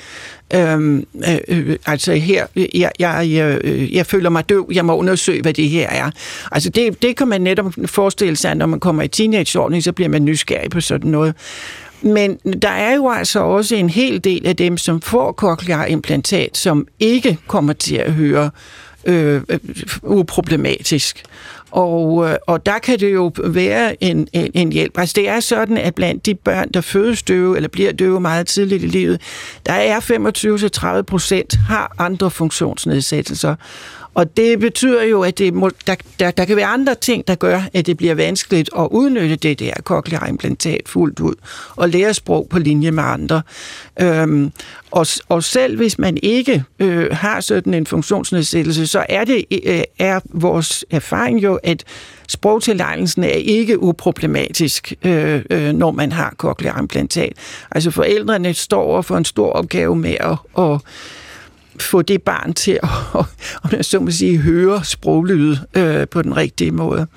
[0.54, 3.60] øhm, øh, øh, altså her, jeg, jeg, jeg,
[3.93, 6.12] jeg føler mig døv, jeg må undersøge, hvad det her er.
[6.52, 10.10] Altså det, det kan man netop forestille sig, når man kommer i teenageordning, så bliver
[10.10, 11.36] man nysgerrig på sådan noget.
[12.02, 16.58] Men der er jo altså også en hel del af dem, som får cochlear implantat,
[16.58, 18.50] som ikke kommer til at høre
[19.06, 19.60] øh, øh
[20.04, 21.24] uproblematisk.
[21.78, 24.97] Og, øh, og der kan det jo være en, en, en hjælp.
[24.97, 28.47] Altså det er sådan, at blandt de børn, der fødes døve, eller bliver døve meget
[28.47, 29.21] tidligt i livet,
[29.65, 29.99] der er
[30.99, 33.55] 25-30 procent har andre funktionsnedsættelser.
[34.18, 37.36] Og det betyder jo, at det må, der, der, der kan være andre ting, der
[37.36, 41.34] gør, at det bliver vanskeligt at udnytte det der cochlear implantat fuldt ud,
[41.76, 43.41] og lære sprog på linje med andre.
[44.01, 44.51] Øhm,
[44.91, 49.82] og, og selv hvis man ikke øh, har sådan en funktionsnedsættelse, så er det øh,
[49.99, 51.84] er vores erfaring jo, at
[52.28, 57.34] sprogtilegnelsen er ikke uproblematisk, øh, øh, når man har cochlear implantat.
[57.72, 60.82] Altså forældrene står over for en stor opgave med at, at
[61.80, 62.89] få det barn til at,
[63.63, 67.07] om jeg så må sige, høre sproglyde øh, på den rigtige måde.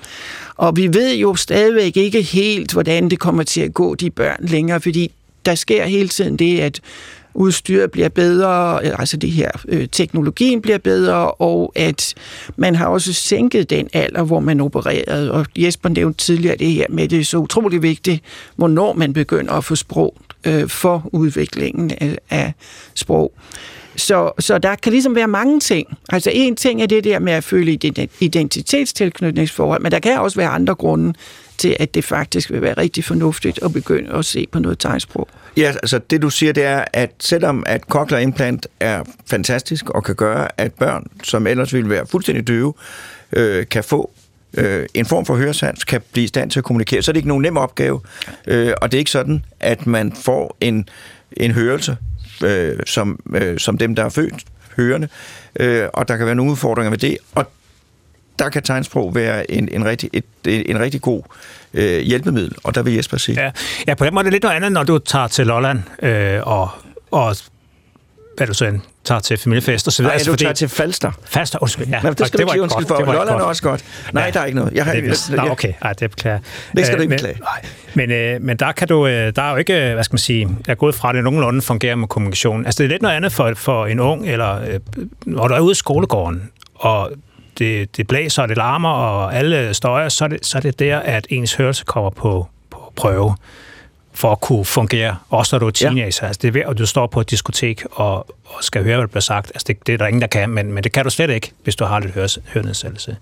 [0.55, 4.37] Og vi ved jo stadigvæk ikke helt, hvordan det kommer til at gå de børn
[4.39, 5.11] længere, fordi
[5.45, 6.81] der sker hele tiden det, at
[7.33, 12.13] udstyret bliver bedre, øh, altså det her øh, teknologien bliver bedre, og at
[12.55, 15.31] man har også sænket den alder, hvor man opererede.
[15.31, 18.23] Og Jesper nævnte tidligere det her med, det er så utrolig vigtigt,
[18.55, 22.53] hvornår man begynder at få sprog øh, for udviklingen af, af
[22.93, 23.33] sprog.
[24.01, 25.97] Så, så der kan ligesom være mange ting.
[26.09, 27.79] Altså en ting er det der med at føle
[28.19, 31.13] identitetstilknytningsforhold, men der kan også være andre grunde
[31.57, 35.27] til, at det faktisk vil være rigtig fornuftigt at begynde at se på noget tegnsprog.
[35.57, 40.03] Ja, altså det du siger, det er, at selvom at cochlear implant er fantastisk og
[40.03, 42.73] kan gøre, at børn, som ellers ville være fuldstændig døve,
[43.33, 44.11] øh, kan få
[44.57, 47.17] øh, en form for høresans, kan blive i stand til at kommunikere, så er det
[47.17, 48.01] ikke nogen nem opgave.
[48.47, 50.89] Øh, og det er ikke sådan, at man får en,
[51.37, 51.97] en hørelse
[52.43, 54.45] øh, som, øh, som dem, der er født
[54.77, 55.07] hørende,
[55.59, 57.51] øh, og der kan være nogle udfordringer med det, og
[58.39, 61.23] der kan tegnsprog være en, en, rigtig, et, en rigtig god
[61.73, 63.41] øh, hjælpemiddel, og der vil Jesper sige.
[63.41, 63.51] Ja.
[63.87, 66.39] ja, på den måde er det lidt noget andet, når du tager til Lolland øh,
[66.43, 66.69] og,
[67.11, 67.35] og
[68.37, 70.11] hvad du så tager til familiefest og så videre.
[70.11, 71.11] Nej, altså, du tager til Falster.
[71.25, 71.87] Falster, undskyld.
[71.87, 71.99] Ja.
[72.01, 72.99] Nej, det skal det du ikke undskyld for.
[72.99, 73.85] Lolland er også godt.
[74.13, 74.31] Nej, ja.
[74.31, 74.73] der er ikke noget.
[74.73, 75.73] Jeg har, det, er, nej, okay.
[75.81, 76.39] Ej, det beklager.
[76.75, 77.37] Det skal du ikke beklage.
[77.93, 80.19] Men, men, øh, men der kan du, øh, der er jo ikke, hvad skal man
[80.19, 82.65] sige, jeg er gået fra, at det nogenlunde fungerer med kommunikation.
[82.65, 84.79] Altså det er lidt noget andet for, for en ung, eller øh,
[85.25, 87.11] når du er ude i skolegården, og
[87.57, 90.79] det, det blæser, og det larmer, og alle støjer, så er det, så er det
[90.79, 93.35] der, at ens hørelse kommer på, på prøve
[94.13, 96.19] for at kunne fungere, også når du er teenager.
[96.21, 96.27] Ja.
[96.27, 99.01] Altså, det er ved, at du står på et diskotek og, og skal høre, hvad
[99.01, 99.51] der bliver sagt.
[99.53, 101.51] Altså, det, det er der ingen, der kan, men, men det kan du slet ikke,
[101.63, 103.17] hvis du har lidt høre, hørenedsættelse.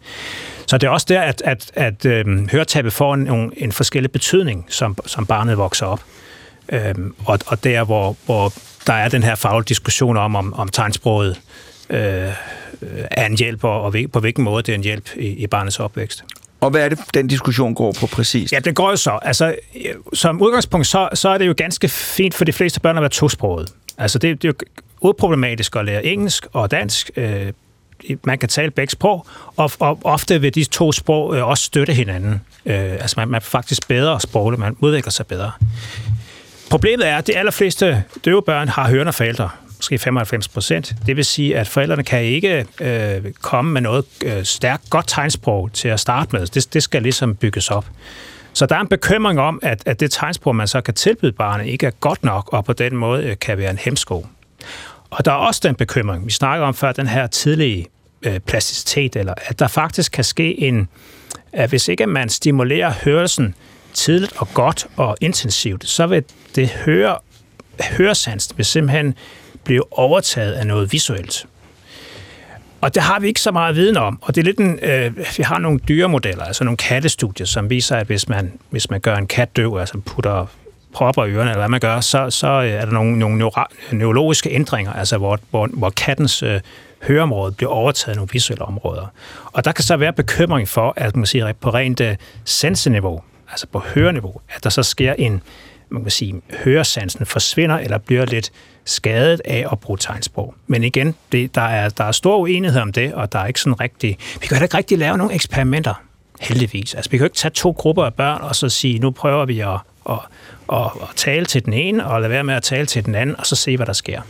[0.68, 4.66] Så det er også der, at, at, at øhm, høretabet får en, en forskellig betydning,
[4.70, 6.04] som, som barnet vokser op.
[6.72, 8.54] Øhm, og, og der, hvor, hvor
[8.88, 11.42] der er den her faglige diskussion om, om, om tegnsproget
[11.90, 12.30] øh,
[13.12, 15.80] er en hjælp, og, og på hvilken måde det er en hjælp i, i barnets
[15.80, 16.24] opvækst.
[16.62, 18.54] Og hvad er det, den diskussion går på præcis?
[18.54, 19.20] Ja, det går jo så.
[19.22, 19.56] Altså,
[20.14, 23.10] som udgangspunkt, så, så er det jo ganske fint for de fleste børn at være
[23.10, 23.70] tosproget.
[23.98, 27.12] Altså, det, det er jo uproblematisk at lære engelsk og dansk.
[27.16, 27.54] Øh,
[28.24, 31.94] man kan tale begge sprog, og, og ofte vil de to sprog øh, også støtte
[31.94, 32.42] hinanden.
[32.66, 35.52] Øh, altså, man, man er faktisk bedre sprogligt, man udvikler sig bedre.
[36.70, 39.50] Problemet er, at de allerfleste døve børn har hørende forældre
[39.80, 40.96] måske 95 procent.
[41.06, 45.74] Det vil sige, at forældrene kan ikke øh, komme med noget øh, stærkt, godt tegnsprog
[45.74, 46.48] til at starte med.
[46.48, 47.86] Det, det skal ligesom bygges op.
[48.54, 51.66] Så der er en bekymring om, at, at det tegnsprog, man så kan tilbyde barnet,
[51.66, 54.26] ikke er godt nok, og på den måde øh, kan være en hemsko.
[55.10, 57.88] Og der er også den bekymring, vi snakker om før, den her tidlige
[58.22, 60.88] øh, plasticitet, eller at der faktisk kan ske en,
[61.54, 63.56] at hvis ikke man stimulerer hørelsen
[63.94, 66.24] tidligt og godt og intensivt, så vil
[66.56, 67.18] det høre,
[67.98, 69.16] høresans vil simpelthen
[69.70, 71.46] blev overtaget af noget visuelt.
[72.82, 75.18] Og det har vi ikke så meget viden om, og det er lidt en, øh,
[75.38, 79.16] vi har nogle dyremodeller, altså nogle kattestudier, som viser, at hvis man, hvis man gør
[79.16, 80.46] en kat døv, altså putter
[80.94, 83.62] propper i ørerne, eller hvad man gør, så, så øh, er der nogle, nogle neuro,
[83.92, 86.60] neurologiske ændringer, altså hvor, hvor, hvor kattens øh,
[87.04, 89.06] høreområde bliver overtaget af nogle visuelle områder.
[89.46, 92.16] Og der kan så være bekymring for, at man siger, på rent øh,
[92.46, 95.42] senseniveau, altså på høreniveau, at der så sker en,
[95.90, 98.52] man kan sige, høresansen forsvinder eller bliver lidt
[98.86, 100.56] skadet af at bruge tegnsprog.
[100.68, 103.60] Men igen, det, der, er, der er stor uenighed om det, og der er ikke
[103.60, 104.18] sådan rigtig...
[104.42, 106.04] Vi kan ikke rigtig lave nogle eksperimenter,
[106.40, 106.94] heldigvis.
[106.94, 109.46] Altså, vi kan jo ikke tage to grupper af børn og så sige, nu prøver
[109.46, 109.80] vi at,
[110.10, 110.20] at,
[110.74, 113.36] at, at tale til den ene, og lade være med at tale til den anden,
[113.40, 114.22] og så se, hvad der sker.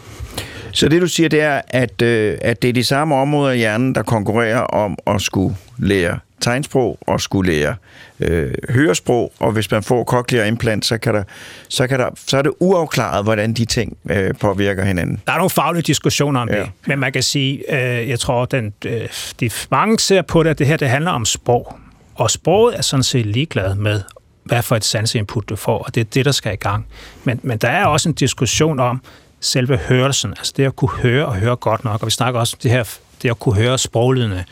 [0.73, 3.57] Så det, du siger, det er, at, øh, at det er de samme områder i
[3.57, 7.75] hjernen, der konkurrerer om at skulle lære tegnsprog og skulle lære
[8.19, 11.23] øh, høresprog, og hvis man får cochlear implant, så, kan der,
[11.69, 15.21] så, kan der, så er det uafklaret, hvordan de ting øh, påvirker hinanden.
[15.27, 16.59] Der er nogle faglige diskussioner om ja.
[16.59, 19.07] det, men man kan sige, øh, jeg tror, den, øh,
[19.39, 21.79] de mange ser på det, at det her det handler om sprog,
[22.15, 24.01] og sproget er sådan set ligeglad med,
[24.43, 26.87] hvad for et sanseinput du får, og det er det, der skal i gang.
[27.23, 29.01] Men, men der er også en diskussion om
[29.39, 32.55] selve hørelsen, altså det at kunne høre og høre godt nok, og vi snakker også
[32.55, 34.43] om det her, det at kunne høre sproglydende,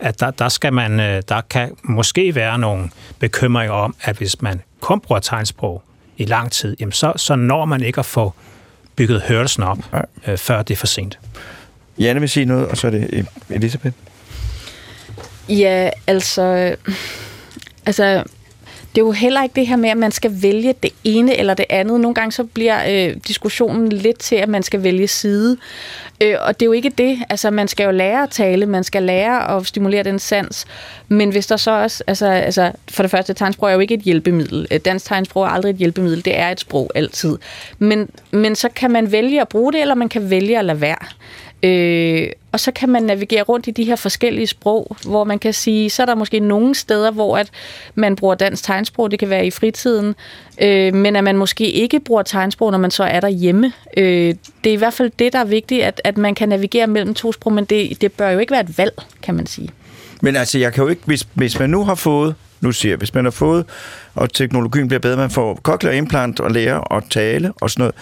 [0.00, 4.42] at der, der, skal man, øh, der kan måske være nogle bekymringer om, at hvis
[4.42, 5.82] man kun bruger tegnsprog
[6.16, 8.34] i lang tid, jamen så, så når man ikke at få
[8.96, 9.78] bygget hørelsen op,
[10.26, 11.18] øh, før det er for sent.
[11.98, 13.94] Janne vil sige noget, og så er det Elisabeth.
[15.48, 16.76] Ja, altså...
[17.86, 18.24] Altså,
[18.96, 21.54] det er jo heller ikke det her med, at man skal vælge det ene eller
[21.54, 22.00] det andet.
[22.00, 25.56] Nogle gange så bliver øh, diskussionen lidt til, at man skal vælge side.
[26.20, 27.18] Øh, og det er jo ikke det.
[27.30, 30.66] Altså, man skal jo lære at tale, man skal lære at stimulere den sans.
[31.08, 32.04] Men hvis der så også...
[32.06, 34.66] Altså, altså for det første, tegnsprog er jo ikke et hjælpemiddel.
[34.70, 36.24] Øh, dansk tegnsprog er aldrig et hjælpemiddel.
[36.24, 37.38] Det er et sprog altid.
[37.78, 40.80] Men, men så kan man vælge at bruge det, eller man kan vælge at lade
[40.80, 41.06] være.
[41.62, 45.52] Øh, og så kan man navigere rundt i de her forskellige sprog, hvor man kan
[45.52, 47.50] sige, så er der måske nogle steder, hvor at
[47.94, 50.14] man bruger dansk tegnsprog, det kan være i fritiden,
[50.60, 53.72] øh, men at man måske ikke bruger tegnsprog, når man så er derhjemme.
[53.96, 54.34] Øh,
[54.64, 57.14] det er i hvert fald det, der er vigtigt, at, at man kan navigere mellem
[57.14, 59.68] to sprog, men det, det bør jo ikke være et valg, kan man sige.
[60.20, 62.98] Men altså, jeg kan jo ikke, hvis, hvis man nu har fået nu siger jeg,
[62.98, 63.64] hvis man har fået,
[64.14, 67.94] og teknologien bliver bedre, man får cochlear implant og lære at tale og sådan noget,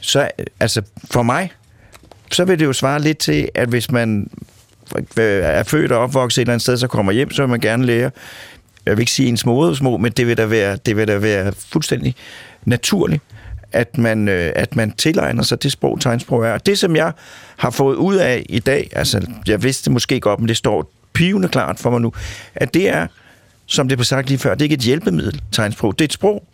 [0.00, 0.28] så
[0.60, 1.52] altså for mig,
[2.32, 4.30] så vil det jo svare lidt til, at hvis man
[4.96, 5.04] øh,
[5.42, 7.86] er født og opvokset et eller andet sted, så kommer hjem, så vil man gerne
[7.86, 8.10] lære,
[8.86, 11.52] jeg vil ikke sige ens modersmål, men det vil da være, det vil da være
[11.72, 12.14] fuldstændig
[12.64, 13.22] naturligt,
[13.72, 16.52] at man, øh, at man tilegner sig det sprog, tegnsprog er.
[16.52, 17.12] Og det, som jeg
[17.56, 20.92] har fået ud af i dag, altså jeg vidste det måske godt, men det står
[21.12, 22.12] pivende klart for mig nu,
[22.54, 23.06] at det er,
[23.66, 26.12] som det blev sagt lige før, det er ikke et hjælpemiddel, tegnsprog, det er et
[26.12, 26.44] sprog.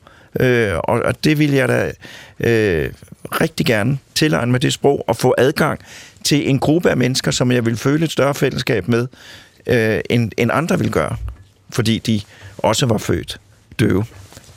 [0.40, 1.92] Øh, og, og det vil jeg da
[2.40, 2.90] øh,
[3.32, 5.80] rigtig gerne tilegne mig det sprog og få adgang
[6.24, 9.06] til en gruppe af mennesker, som jeg vil føle et større fællesskab med,
[9.66, 11.16] øh, end, end andre vil gøre,
[11.70, 12.20] fordi de
[12.58, 13.40] også var født
[13.78, 14.04] døve.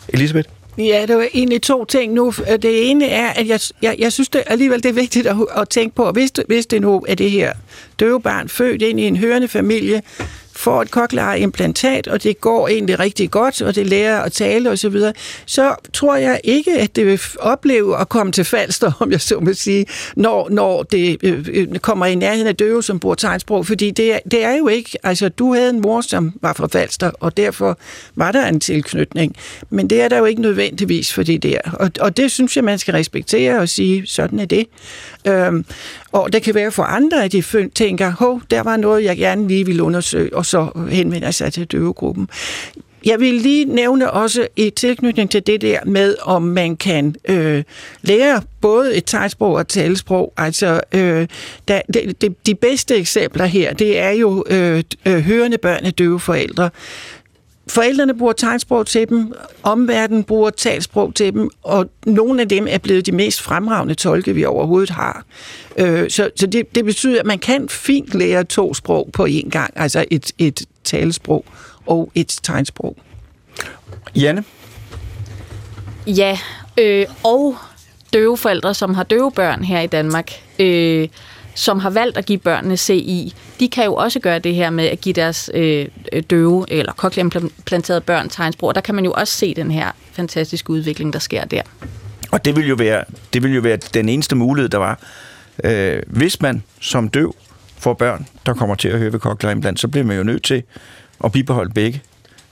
[0.10, 0.50] Elisabeth?
[0.78, 2.34] Ja, det var egentlig to ting nu.
[2.62, 5.70] Det ene er, at jeg, jeg, jeg synes det alligevel, det er vigtigt at, at
[5.70, 7.54] tænke på, hvis det, hvis det nu er det her
[8.00, 10.02] døve barn født ind i en hørende familie,
[10.60, 14.78] får et cochlear-implantat, og det går egentlig rigtig godt, og det lærer at tale osv.,
[14.78, 15.14] så, videre,
[15.46, 19.40] så tror jeg ikke, at det vil opleve at komme til Falster, om jeg så
[19.40, 19.86] må sige,
[20.16, 24.14] når, når det øh, øh, kommer i nærheden af døve, som bruger tegnsprog, fordi det
[24.14, 27.38] er, det er jo ikke, altså du havde en mor, som var fra Falster, og
[27.38, 27.78] derfor
[28.16, 29.36] var der en tilknytning,
[29.70, 32.64] men det er der jo ikke nødvendigvis for det der, og, og det synes jeg,
[32.64, 34.66] man skal respektere og sige, sådan er det.
[35.28, 35.66] Øhm,
[36.12, 39.48] og det kan være for andre, at de tænker, hov, der var noget, jeg gerne
[39.48, 42.30] lige ville undersøge, og så henvender sig til døvegruppen.
[43.06, 47.64] Jeg vil lige nævne også i tilknytning til det der med, om man kan øh,
[48.02, 50.34] lære både et tegnsprog og et talesprog.
[50.38, 51.28] Altså, øh,
[51.68, 55.94] der, de, de, de bedste eksempler her, det er jo øh, øh, hørende børn af
[55.94, 56.70] døve forældre,
[57.70, 62.78] Forældrene bruger tegnsprog til dem, omverdenen bruger talsprog til dem, og nogle af dem er
[62.78, 65.26] blevet de mest fremragende tolke, vi overhovedet har.
[65.78, 69.50] Øh, så så det, det betyder, at man kan fint lære to sprog på én
[69.50, 71.46] gang, altså et, et talesprog
[71.86, 72.98] og et tegnsprog.
[74.16, 74.44] Janne?
[76.08, 76.38] Ja,
[76.80, 77.56] øh, og
[78.14, 80.32] døve forældre, som har døve børn her i Danmark.
[80.60, 81.08] Øh,
[81.60, 84.86] som har valgt at give børnene CI, de kan jo også gøre det her med
[84.86, 85.88] at give deres øh,
[86.30, 88.76] døve eller cochlear-implanterede børn tegnsprog.
[88.76, 91.62] Der kan man jo også se den her fantastiske udvikling, der sker der.
[92.32, 93.04] Og det vil jo være,
[93.34, 95.00] det vil jo være den eneste mulighed, der var.
[95.64, 97.36] Øh, hvis man som døv
[97.78, 100.44] får børn, der kommer til at høre ved cochlear implant, så bliver man jo nødt
[100.44, 100.64] til
[101.24, 102.02] at bibeholde begge,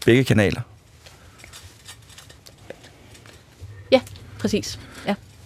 [0.05, 0.61] begge kanaler.
[3.91, 4.01] Ja,
[4.39, 4.79] præcis.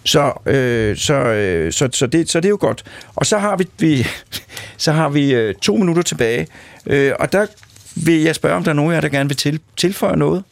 [0.04, 2.84] Så, øh, så, øh, så, så, det, så det er jo godt.
[3.14, 4.06] Og så har vi, vi,
[4.76, 6.46] så har vi øh, to minutter tilbage,
[6.86, 7.46] øh, og der
[7.94, 10.44] vil jeg spørge, om der er nogen af jer, der gerne vil til, tilføje noget.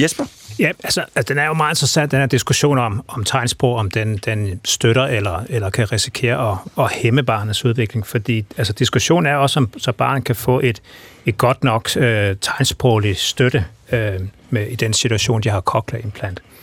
[0.00, 0.24] Jesper?
[0.58, 3.90] Ja, altså, altså den er jo meget interessant, den her diskussion om, om tegnsprog, om
[3.90, 9.26] den, den støtter eller, eller kan risikere at, at hæmme barnets udvikling, fordi altså, diskussionen
[9.26, 10.82] er også, om så barnet kan få et,
[11.26, 16.42] et godt nok øh, tegnsproglig støtte øh, med, i den situation, de har cochlear implant.
[16.44, 16.57] Øh,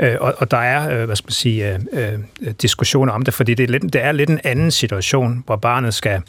[0.00, 3.34] Øh, og, og der er, øh, hvad skal man sige, øh, øh diskussioner om det,
[3.34, 6.22] fordi det er, lidt, det er lidt en anden situation, hvor barnet skal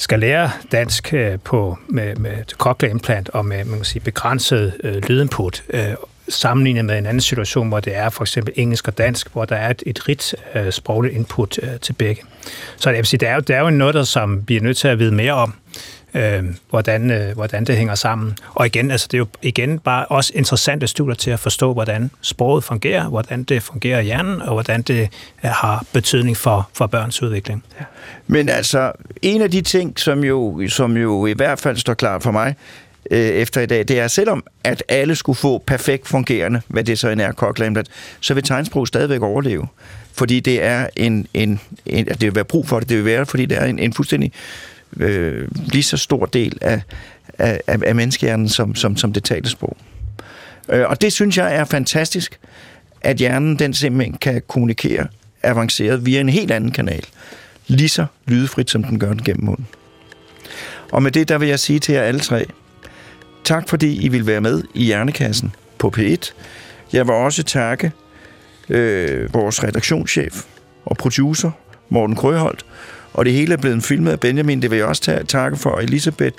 [0.00, 4.72] skal lære dansk øh, på, med, med cochlear implant og med man kan sige, begrænset
[4.84, 5.82] øh, lydinput, øh,
[6.28, 9.56] sammenlignet med en anden situation, hvor det er for eksempel engelsk og dansk, hvor der
[9.56, 12.22] er et, et rigt øh, sprogligt input øh, til begge.
[12.76, 14.60] Så jeg vil sige, det er jo, det er jo noget, der som vi er
[14.60, 15.54] nødt til at vide mere om
[16.14, 18.36] øh, hvordan, øh, hvordan det hænger sammen.
[18.54, 22.10] Og igen, altså det er jo igen bare også interessante studier til at forstå, hvordan
[22.20, 25.08] sproget fungerer, hvordan det fungerer i hjernen, og hvordan det
[25.44, 27.64] øh, har betydning for, for børns udvikling.
[27.80, 27.84] Ja.
[28.26, 28.92] Men altså,
[29.22, 32.54] en af de ting, som jo, som jo i hvert fald står klart for mig,
[33.10, 36.98] øh, efter i dag, det er, selvom at alle skulle få perfekt fungerende, hvad det
[36.98, 37.88] så end er, koklamlet,
[38.20, 39.66] så vil tegnsprog stadigvæk overleve.
[40.12, 43.26] Fordi det er en, en, en det vil være brug for det, det vil være,
[43.26, 44.32] fordi det er en, en fuldstændig
[44.96, 46.82] øh, lige så stor del af,
[47.38, 49.76] af, af menneskehjernen som, som, som det talte sprog.
[50.68, 52.38] Øh, og det synes jeg er fantastisk,
[53.00, 55.06] at hjernen den simpelthen kan kommunikere
[55.42, 57.04] avanceret via en helt anden kanal.
[57.66, 59.66] Lige så lydefrit, som den gør den gennem munden.
[60.92, 62.46] Og med det, der vil jeg sige til jer alle tre,
[63.44, 66.32] tak fordi I vil være med i Hjernekassen på P1.
[66.92, 67.92] Jeg vil også takke
[68.68, 70.42] øh, vores redaktionschef
[70.84, 71.50] og producer,
[71.88, 72.64] Morten Krøholt,
[73.12, 74.62] og det hele er blevet filmet af Benjamin.
[74.62, 75.78] Det vil jeg også takke for.
[75.78, 76.36] Elisabeth,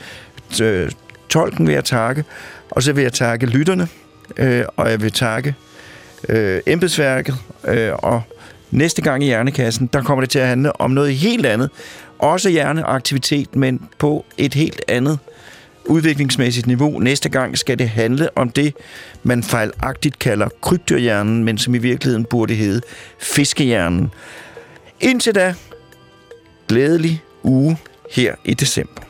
[0.61, 0.91] øh,
[1.29, 2.23] tolken vil jeg takke.
[2.71, 3.87] Og så vil jeg takke lytterne,
[4.37, 5.55] øh, og jeg vil takke
[6.29, 7.35] øh, embedsværket.
[7.67, 8.21] Øh, og
[8.71, 11.69] næste gang i Hjernekassen, der kommer det til at handle om noget helt andet.
[12.19, 15.19] Også hjerneaktivitet, men på et helt andet
[15.85, 16.99] udviklingsmæssigt niveau.
[16.99, 18.75] Næste gang skal det handle om det,
[19.23, 22.81] man fejlagtigt kalder krybdyrhjernen, men som i virkeligheden burde hedde
[23.19, 24.11] fiskehjernen.
[24.99, 25.53] Indtil da,
[26.71, 27.77] glædelig uge
[28.11, 29.01] her i december.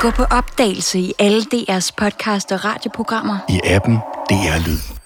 [0.00, 3.38] Gå på opdagelse i alle DR's podcast og radioprogrammer.
[3.48, 3.94] I appen
[4.30, 4.99] DR Lyd.